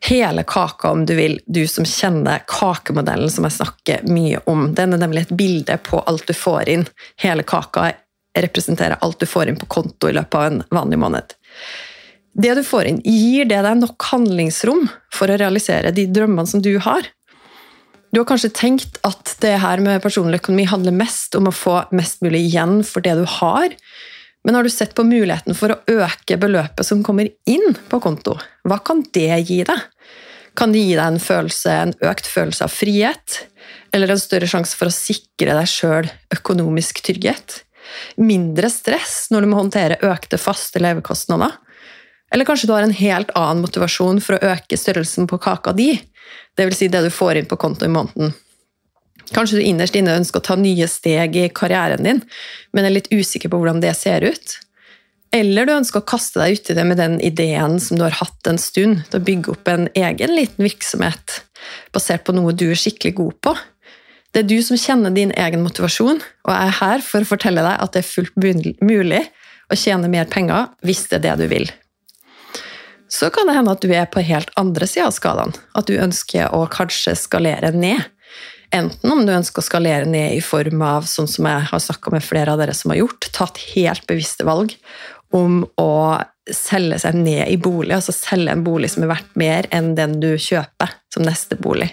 Hele 0.07 0.45
kaka, 0.47 0.91
om 0.91 1.07
du 1.07 1.17
vil, 1.19 1.41
du 1.47 1.65
som 1.67 1.85
kjenner 1.85 2.45
kakemodellen 2.47 3.31
som 3.31 3.47
jeg 3.49 3.57
snakker 3.57 4.05
mye 4.07 4.39
om. 4.47 4.69
Den 4.75 4.95
er 4.95 5.01
nemlig 5.03 5.25
et 5.25 5.33
bilde 5.35 5.75
på 5.83 5.99
alt 6.07 6.29
du 6.29 6.35
får 6.37 6.71
inn. 6.71 6.85
Hele 7.19 7.43
kaka 7.43 7.89
er 7.89 8.45
representerer 8.47 9.01
alt 9.03 9.19
du 9.19 9.27
får 9.27 9.51
inn 9.51 9.59
på 9.59 9.67
konto 9.67 10.07
i 10.07 10.15
løpet 10.15 10.39
av 10.39 10.47
en 10.47 10.63
vanlig 10.71 11.01
måned. 11.03 11.35
Det 12.39 12.55
du 12.55 12.63
får 12.69 12.87
inn, 12.87 13.03
gir 13.03 13.49
det 13.51 13.59
deg 13.67 13.81
nok 13.81 14.07
handlingsrom 14.13 14.85
for 15.11 15.33
å 15.33 15.39
realisere 15.41 15.91
de 15.97 16.07
drømmene 16.07 16.55
som 16.55 16.63
du 16.63 16.77
har? 16.85 17.09
Du 18.15 18.21
har 18.21 18.29
kanskje 18.29 18.53
tenkt 18.55 19.01
at 19.09 19.35
det 19.43 19.57
her 19.59 19.83
med 19.83 20.05
personlig 20.05 20.39
økonomi 20.45 20.69
handler 20.71 20.95
mest 20.95 21.35
om 21.35 21.51
å 21.51 21.55
få 21.55 21.81
mest 21.97 22.23
mulig 22.23 22.45
igjen 22.47 22.85
for 22.87 23.03
det 23.03 23.17
du 23.19 23.25
har, 23.41 23.75
men 24.47 24.55
har 24.55 24.63
du 24.63 24.71
sett 24.71 24.95
på 24.95 25.03
muligheten 25.03 25.57
for 25.59 25.75
å 25.75 25.81
øke 25.91 26.37
beløpet 26.39 26.87
som 26.87 27.03
kommer 27.03 27.27
inn 27.51 27.75
på 27.91 27.99
konto? 28.05 28.37
Hva 28.63 28.79
kan 28.79 29.03
det 29.17 29.41
gi 29.49 29.65
deg? 29.67 29.81
Kan 30.57 30.73
det 30.73 30.83
gi 30.85 30.95
deg 30.97 31.05
en, 31.05 31.21
følelse, 31.21 31.73
en 31.73 31.95
økt 32.09 32.29
følelse 32.31 32.65
av 32.65 32.73
frihet? 32.73 33.43
Eller 33.95 34.13
en 34.13 34.21
større 34.21 34.49
sjanse 34.51 34.77
for 34.79 34.89
å 34.89 34.95
sikre 34.95 35.57
deg 35.57 35.71
sjøl 35.71 36.11
økonomisk 36.35 37.03
trygghet? 37.05 37.63
mindre 38.17 38.71
stress 38.71 39.27
når 39.31 39.45
du 39.45 39.51
må 39.51 39.61
håndtere 39.61 40.01
økte 40.07 40.39
faste 40.41 40.83
levekostnader. 40.83 41.55
Eller 42.35 42.49
kanskje 42.49 42.69
du 42.69 42.75
har 42.75 42.87
en 42.87 42.97
helt 42.97 43.31
annen 43.39 43.63
motivasjon 43.63 44.21
for 44.25 44.37
å 44.37 44.53
øke 44.53 44.79
størrelsen 44.79 45.29
på 45.31 45.39
kaka 45.43 45.75
di, 45.77 45.93
dvs. 46.59 46.81
Si 46.81 46.91
det 46.91 47.05
du 47.05 47.13
får 47.15 47.41
inn 47.41 47.51
på 47.51 47.59
konto 47.61 47.87
i 47.87 47.93
måneden. 47.93 48.35
Kanskje 49.35 49.59
du 49.59 49.67
innerst 49.67 49.97
inne 49.99 50.15
ønsker 50.19 50.43
å 50.43 50.47
ta 50.49 50.57
nye 50.59 50.87
steg 50.91 51.39
i 51.39 51.49
karrieren 51.55 52.07
din, 52.07 52.21
men 52.75 52.87
er 52.87 52.95
litt 52.95 53.11
usikker 53.11 53.51
på 53.51 53.59
hvordan 53.59 53.83
det 53.83 53.95
ser 53.99 54.27
ut. 54.27 54.59
Eller 55.35 55.67
du 55.67 55.73
ønsker 55.75 56.01
å 56.01 56.07
kaste 56.07 56.41
deg 56.41 56.59
uti 56.59 56.77
det 56.77 56.85
med 56.87 57.01
den 57.01 57.17
ideen 57.25 57.81
som 57.83 57.99
du 57.99 58.05
har 58.07 58.15
hatt 58.21 58.49
en 58.49 58.61
stund, 58.61 59.03
til 59.11 59.21
å 59.21 59.27
bygge 59.27 59.55
opp 59.57 59.71
en 59.71 59.89
egen 59.95 60.37
liten 60.37 60.67
virksomhet 60.67 61.41
basert 61.95 62.27
på 62.27 62.35
noe 62.37 62.55
du 62.55 62.69
er 62.71 62.79
skikkelig 62.79 63.17
god 63.19 63.41
på. 63.43 63.57
Det 64.33 64.45
er 64.45 64.51
du 64.51 64.59
som 64.63 64.79
kjenner 64.79 65.15
din 65.17 65.33
egen 65.33 65.65
motivasjon, 65.65 66.21
og 66.21 66.53
jeg 66.53 66.69
er 66.69 66.79
her 66.81 67.05
for 67.05 67.25
å 67.25 67.31
fortelle 67.31 67.65
deg 67.65 67.83
at 67.83 67.95
det 67.95 68.03
er 68.03 68.11
fullt 68.11 68.37
mulig 68.85 69.23
å 69.73 69.79
tjene 69.79 70.11
mer 70.13 70.29
penger 70.31 70.71
hvis 70.87 71.07
det 71.11 71.21
er 71.21 71.25
det 71.25 71.37
du 71.41 71.47
vil. 71.51 71.71
Så 73.09 73.31
kan 73.31 73.49
det 73.49 73.55
hende 73.57 73.73
at 73.73 73.83
du 73.83 73.93
er 73.95 74.09
på 74.11 74.23
helt 74.27 74.51
andre 74.59 74.87
sida 74.91 75.07
av 75.09 75.15
skalaen. 75.15 75.55
At 75.79 75.89
du 75.89 75.95
ønsker 75.97 76.53
å 76.55 76.67
kanskje 76.71 77.15
skalere 77.19 77.71
ned. 77.73 78.03
Enten 78.75 79.13
om 79.15 79.23
du 79.25 79.31
ønsker 79.31 79.63
å 79.63 79.65
skalere 79.65 80.09
ned 80.11 80.35
i 80.35 80.43
form 80.43 80.83
av, 80.83 81.07
sånn 81.09 81.31
som 81.31 81.47
jeg 81.47 81.69
har 81.71 81.83
snakka 81.83 82.13
med 82.13 82.25
flere 82.27 82.53
av 82.53 82.61
dere 82.61 82.75
som 82.75 82.91
har 82.91 82.99
gjort, 83.05 83.29
tatt 83.33 83.63
helt 83.77 84.05
bevisste 84.11 84.47
valg 84.47 84.75
om 85.35 85.63
å 85.81 85.93
selge 86.47 87.01
seg 87.03 87.17
ned 87.19 87.49
i 87.51 87.57
bolig, 87.59 87.95
altså 87.97 88.15
selge 88.15 88.53
en 88.55 88.65
bolig 88.67 88.93
som 88.93 89.07
er 89.07 89.11
verdt 89.17 89.33
mer 89.39 89.67
enn 89.75 89.95
den 89.99 90.21
du 90.23 90.35
kjøper 90.39 90.93
som 91.13 91.27
neste 91.27 91.59
bolig. 91.59 91.89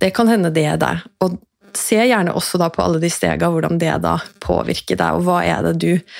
Det 0.00 0.10
kan 0.16 0.30
hende 0.30 0.50
det 0.54 0.64
er 0.66 0.80
deg. 0.80 1.04
Og 1.22 1.36
se 1.78 1.98
gjerne 1.98 2.32
også 2.36 2.58
da 2.60 2.68
på 2.72 2.82
alle 2.84 3.00
de 3.02 3.10
stegene, 3.12 3.50
hvordan 3.52 3.78
det 3.80 3.92
da 4.04 4.16
påvirker 4.42 4.98
deg, 4.98 5.18
og 5.18 5.26
hva 5.26 5.40
er, 5.46 5.62
det 5.66 5.74
du, 5.82 6.14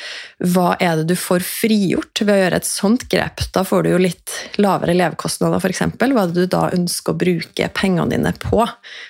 hva 0.53 0.75
er 0.83 1.01
det 1.01 1.09
du 1.11 1.17
får 1.19 1.45
frigjort 1.47 2.23
ved 2.23 2.33
å 2.35 2.39
gjøre 2.41 2.61
et 2.61 2.69
sånt 2.69 3.07
grep? 3.13 3.43
Da 3.55 3.65
får 3.67 3.85
du 3.85 3.91
jo 3.93 4.01
litt 4.03 4.37
lavere 4.61 4.97
levekostnader, 4.97 5.61
f.eks. 5.61 5.83
Hva 6.01 6.25
er 6.25 6.33
det 6.33 6.47
du 6.47 6.53
da 6.53 6.67
ønsker 6.77 7.15
å 7.15 7.21
bruke 7.21 7.71
pengene 7.77 8.09
dine 8.15 8.35
på, 8.43 8.65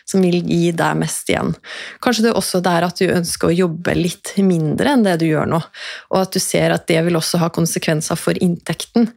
som 0.08 0.24
vil 0.24 0.40
gi 0.42 0.74
deg 0.76 1.00
mest 1.00 1.30
igjen? 1.32 1.54
Kanskje 2.04 2.26
det 2.26 2.32
er 2.32 2.40
også 2.42 2.62
der 2.64 2.88
at 2.88 3.00
du 3.00 3.06
ønsker 3.10 3.50
å 3.50 3.58
jobbe 3.66 3.96
litt 3.98 4.34
mindre 4.40 4.96
enn 4.96 5.06
det 5.06 5.18
du 5.22 5.28
gjør 5.30 5.48
nå, 5.50 5.62
og 6.10 6.20
at 6.22 6.34
du 6.36 6.42
ser 6.42 6.74
at 6.74 6.88
det 6.90 7.02
vil 7.06 7.18
også 7.20 7.42
ha 7.42 7.52
konsekvenser 7.54 8.18
for 8.20 8.38
inntekten. 8.40 9.10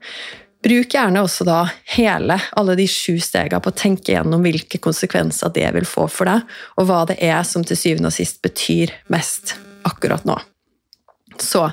Bruk 0.64 0.94
gjerne 0.96 1.20
også 1.26 1.44
da 1.48 1.58
hele, 1.98 2.38
alle 2.56 2.78
de 2.80 2.86
sju 2.88 3.18
stegene 3.20 3.60
på 3.64 3.74
å 3.74 3.76
tenke 3.76 4.14
gjennom 4.14 4.46
hvilke 4.46 4.80
konsekvenser 4.84 5.52
det 5.56 5.68
vil 5.76 5.88
få 5.88 6.08
for 6.12 6.30
deg, 6.30 6.46
og 6.80 6.88
hva 6.88 7.04
det 7.10 7.18
er 7.20 7.42
som 7.48 7.66
til 7.68 7.80
syvende 7.80 8.12
og 8.12 8.16
sist 8.16 8.40
betyr 8.46 8.94
mest 9.12 9.58
akkurat 9.84 10.24
nå. 10.28 10.38
Så 11.42 11.66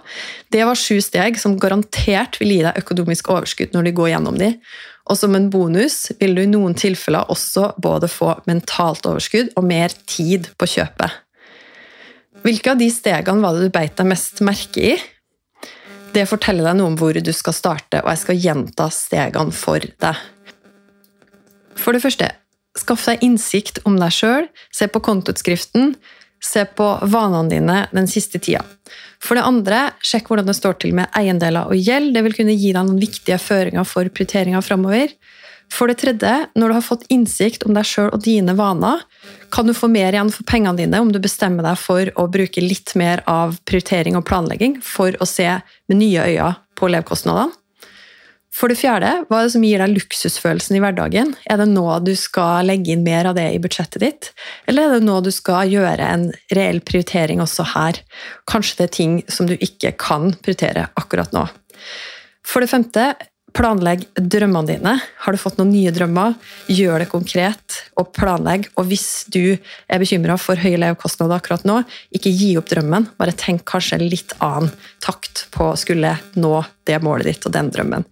det 0.51 0.65
var 0.65 0.79
sju 0.79 0.99
steg 1.05 1.39
som 1.39 1.59
garantert 1.61 2.41
vil 2.41 2.55
gi 2.55 2.63
deg 2.65 2.81
økonomisk 2.81 3.31
overskudd 3.31 3.77
når 3.77 3.87
du 3.89 3.93
går 3.99 4.13
gjennom 4.15 4.39
de. 4.41 4.55
Og 5.11 5.19
som 5.19 5.35
en 5.37 5.51
bonus 5.53 6.11
vil 6.21 6.35
du 6.35 6.43
i 6.43 6.51
noen 6.51 6.75
tilfeller 6.79 7.31
også 7.31 7.75
både 7.83 8.11
få 8.11 8.33
mentalt 8.51 9.07
overskudd 9.07 9.53
og 9.55 9.67
mer 9.69 9.95
tid 10.11 10.49
på 10.59 10.69
kjøpet. 10.75 11.19
Hvilke 12.41 12.73
av 12.73 12.81
de 12.81 12.89
stegene 12.91 13.45
var 13.45 13.55
det 13.55 13.69
du 13.69 13.75
beit 13.75 13.99
deg 13.99 14.09
mest 14.09 14.41
merke 14.47 14.93
i, 14.95 14.95
det 16.15 16.27
forteller 16.29 16.67
deg 16.67 16.79
noe 16.79 16.93
om 16.93 16.99
hvor 16.99 17.17
du 17.17 17.33
skal 17.35 17.57
starte, 17.57 18.03
og 18.03 18.11
jeg 18.13 18.23
skal 18.25 18.45
gjenta 18.45 18.89
stegene 18.95 19.55
for 19.57 19.85
deg. 20.03 20.23
For 21.81 21.97
det 21.97 22.03
første, 22.05 22.31
skaff 22.79 23.07
deg 23.09 23.25
innsikt 23.27 23.83
om 23.89 23.99
deg 24.01 24.15
sjøl, 24.15 24.49
se 24.75 24.89
på 24.91 25.03
kontoutskriften, 25.05 25.95
se 26.41 26.65
på 26.65 26.87
vanene 27.13 27.53
dine 27.53 27.79
den 27.93 28.09
siste 28.09 28.41
tida. 28.41 28.63
For 29.21 29.37
det 29.37 29.45
andre, 29.45 29.81
sjekk 30.05 30.31
hvordan 30.31 30.49
det 30.49 30.57
står 30.57 30.79
til 30.81 30.95
med 30.97 31.13
eiendeler 31.17 31.69
og 31.69 31.77
gjeld. 31.77 32.15
Det 32.17 32.25
vil 32.25 32.37
kunne 32.39 32.57
gi 32.57 32.73
deg 32.73 32.87
noen 32.87 33.01
viktige 33.01 33.37
føringer 33.41 33.85
for 33.89 34.09
prioriteringa 34.09 34.63
framover. 34.65 35.13
For 35.71 35.89
det 35.89 36.01
tredje, 36.03 36.33
når 36.59 36.69
du 36.69 36.75
har 36.77 36.85
fått 36.85 37.07
innsikt 37.15 37.63
om 37.67 37.77
deg 37.77 37.87
sjøl 37.87 38.11
og 38.11 38.25
dine 38.25 38.57
vaner, 38.59 39.05
kan 39.55 39.69
du 39.69 39.75
få 39.77 39.89
mer 39.91 40.13
igjen 40.13 40.33
for 40.35 40.47
pengene 40.49 40.77
dine 40.83 41.01
om 41.01 41.13
du 41.15 41.21
bestemmer 41.23 41.65
deg 41.67 41.79
for 41.79 42.11
å 42.19 42.27
bruke 42.33 42.65
litt 42.65 42.97
mer 42.99 43.23
av 43.31 43.57
prioritering 43.71 44.19
og 44.19 44.27
planlegging 44.29 44.81
for 44.85 45.15
å 45.23 45.29
se 45.29 45.49
med 45.89 46.01
nye 46.03 46.27
øyne 46.27 46.53
på 46.79 46.91
levekostnadene. 46.91 47.55
For 48.51 48.67
det 48.67 48.81
fjerde, 48.81 49.11
hva 49.29 49.39
er 49.39 49.47
det 49.47 49.53
som 49.55 49.63
gir 49.65 49.79
deg 49.79 49.93
luksusfølelsen 49.95 50.75
i 50.77 50.81
hverdagen? 50.83 51.31
Er 51.47 51.61
det 51.61 51.69
nå 51.71 51.85
du 52.03 52.13
skal 52.19 52.67
legge 52.67 52.93
inn 52.93 53.05
mer 53.07 53.29
av 53.31 53.37
det 53.39 53.47
i 53.55 53.61
budsjettet 53.63 54.03
ditt, 54.03 54.31
eller 54.69 54.89
er 54.89 54.99
det 54.99 55.07
nå 55.07 55.21
du 55.23 55.31
skal 55.33 55.71
gjøre 55.71 56.09
en 56.17 56.27
reell 56.59 56.83
prioritering 56.83 57.41
også 57.45 57.69
her? 57.77 58.03
Kanskje 58.51 58.81
det 58.81 58.89
er 58.89 58.97
ting 58.99 59.15
som 59.31 59.47
du 59.47 59.55
ikke 59.55 59.95
kan 60.03 60.35
prioritere 60.43 60.89
akkurat 60.99 61.31
nå. 61.37 61.47
For 62.43 62.65
det 62.65 62.73
femte, 62.73 63.13
Planlegg 63.57 64.05
drømmene 64.15 64.69
dine. 64.69 64.95
Har 65.25 65.35
du 65.35 65.41
fått 65.41 65.59
noen 65.59 65.73
nye 65.73 65.93
drømmer, 65.95 66.37
gjør 66.71 67.03
det 67.03 67.09
konkret 67.11 67.79
og 67.99 68.13
planlegg. 68.17 68.69
Og 68.79 68.89
hvis 68.91 69.27
du 69.33 69.57
er 69.57 70.03
bekymra 70.03 70.37
for 70.41 70.61
høye 70.61 70.81
levekostnader 70.81 71.41
akkurat 71.41 71.67
nå, 71.69 71.81
ikke 72.15 72.33
gi 72.35 72.53
opp 72.61 72.71
drømmen. 72.71 73.11
Bare 73.21 73.37
tenk 73.37 73.65
kanskje 73.69 74.01
litt 74.03 74.37
annen 74.39 74.71
takt 75.03 75.49
på 75.55 75.73
å 75.73 75.79
skulle 75.79 76.17
nå 76.39 76.55
det 76.89 77.01
målet 77.05 77.31
ditt 77.31 77.47
og 77.49 77.55
den 77.57 77.71
drømmen. 77.75 78.07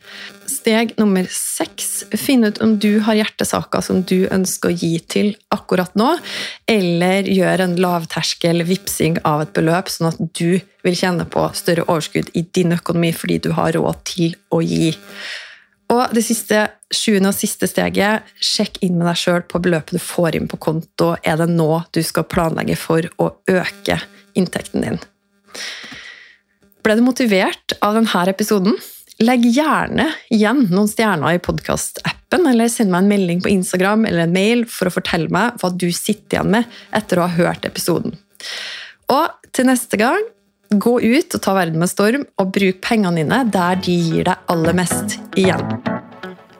Steg 0.48 0.94
nummer 0.96 1.26
seks 1.30 2.06
finn 2.16 2.46
ut 2.46 2.60
om 2.64 2.76
du 2.80 3.00
har 3.04 3.18
hjertesaker 3.18 3.82
som 3.84 4.00
du 4.08 4.26
ønsker 4.32 4.70
å 4.70 4.76
gi 4.76 4.94
til 5.04 5.32
akkurat 5.54 5.92
nå, 5.98 6.14
eller 6.70 7.28
gjør 7.28 7.64
en 7.66 7.76
lavterskel 7.82 8.64
vipsing 8.68 9.18
av 9.28 9.44
et 9.44 9.52
beløp, 9.56 9.92
sånn 9.92 10.10
at 10.12 10.22
du 10.38 10.60
vil 10.86 10.96
kjenne 10.96 11.26
på 11.28 11.44
større 11.58 11.84
overskudd 11.86 12.32
i 12.38 12.46
din 12.56 12.72
økonomi 12.78 13.12
fordi 13.16 13.42
du 13.44 13.52
har 13.58 13.74
råd 13.76 14.00
til 14.08 14.38
å 14.54 14.62
gi. 14.64 14.94
Og 15.92 16.12
det 16.12 16.24
siste, 16.24 16.66
sjuende 16.92 17.30
og 17.32 17.36
siste 17.36 17.68
steget, 17.68 18.26
sjekk 18.44 18.80
inn 18.84 18.98
med 18.98 19.08
deg 19.08 19.20
sjøl 19.20 19.44
på 19.48 19.60
beløpet 19.64 19.96
du 19.96 20.02
får 20.02 20.36
inn 20.36 20.48
på 20.50 20.60
konto. 20.60 21.14
Er 21.24 21.40
det 21.40 21.48
nå 21.52 21.70
du 21.96 22.02
skal 22.04 22.28
planlegge 22.28 22.76
for 22.76 23.08
å 23.16 23.30
øke 23.48 23.96
inntekten 24.36 24.84
din? 24.84 25.00
Ble 26.84 26.96
du 26.98 27.02
motivert 27.04 27.74
av 27.84 27.96
denne 27.96 28.24
episoden? 28.30 28.76
Legg 29.18 29.48
gjerne 29.50 30.04
igjen 30.30 30.68
noen 30.70 30.86
stjerner 30.86 31.34
i 31.34 31.42
podkastappen, 31.42 32.46
eller 32.46 32.70
send 32.70 32.92
meg 32.94 33.02
en 33.02 33.10
melding 33.10 33.42
på 33.42 33.50
Instagram 33.50 34.06
eller 34.06 34.28
en 34.28 34.34
mail 34.34 34.62
for 34.70 34.86
å 34.86 34.94
fortelle 34.94 35.26
meg 35.34 35.58
hva 35.58 35.72
du 35.74 35.88
sitter 35.90 36.38
igjen 36.38 36.52
med 36.54 36.80
etter 36.94 37.18
å 37.18 37.26
ha 37.26 37.34
hørt 37.34 37.66
episoden. 37.66 38.14
Og 39.10 39.50
til 39.50 39.66
neste 39.70 39.98
gang 39.98 40.22
Gå 40.68 40.98
ut 41.00 41.32
og 41.32 41.40
ta 41.40 41.54
verden 41.56 41.80
med 41.80 41.88
storm, 41.88 42.26
og 42.36 42.50
bruk 42.52 42.82
pengene 42.84 43.22
dine 43.22 43.38
der 43.48 43.80
de 43.80 43.94
gir 43.96 44.28
deg 44.28 44.50
aller 44.52 44.76
mest 44.76 45.16
igjen. 45.32 45.64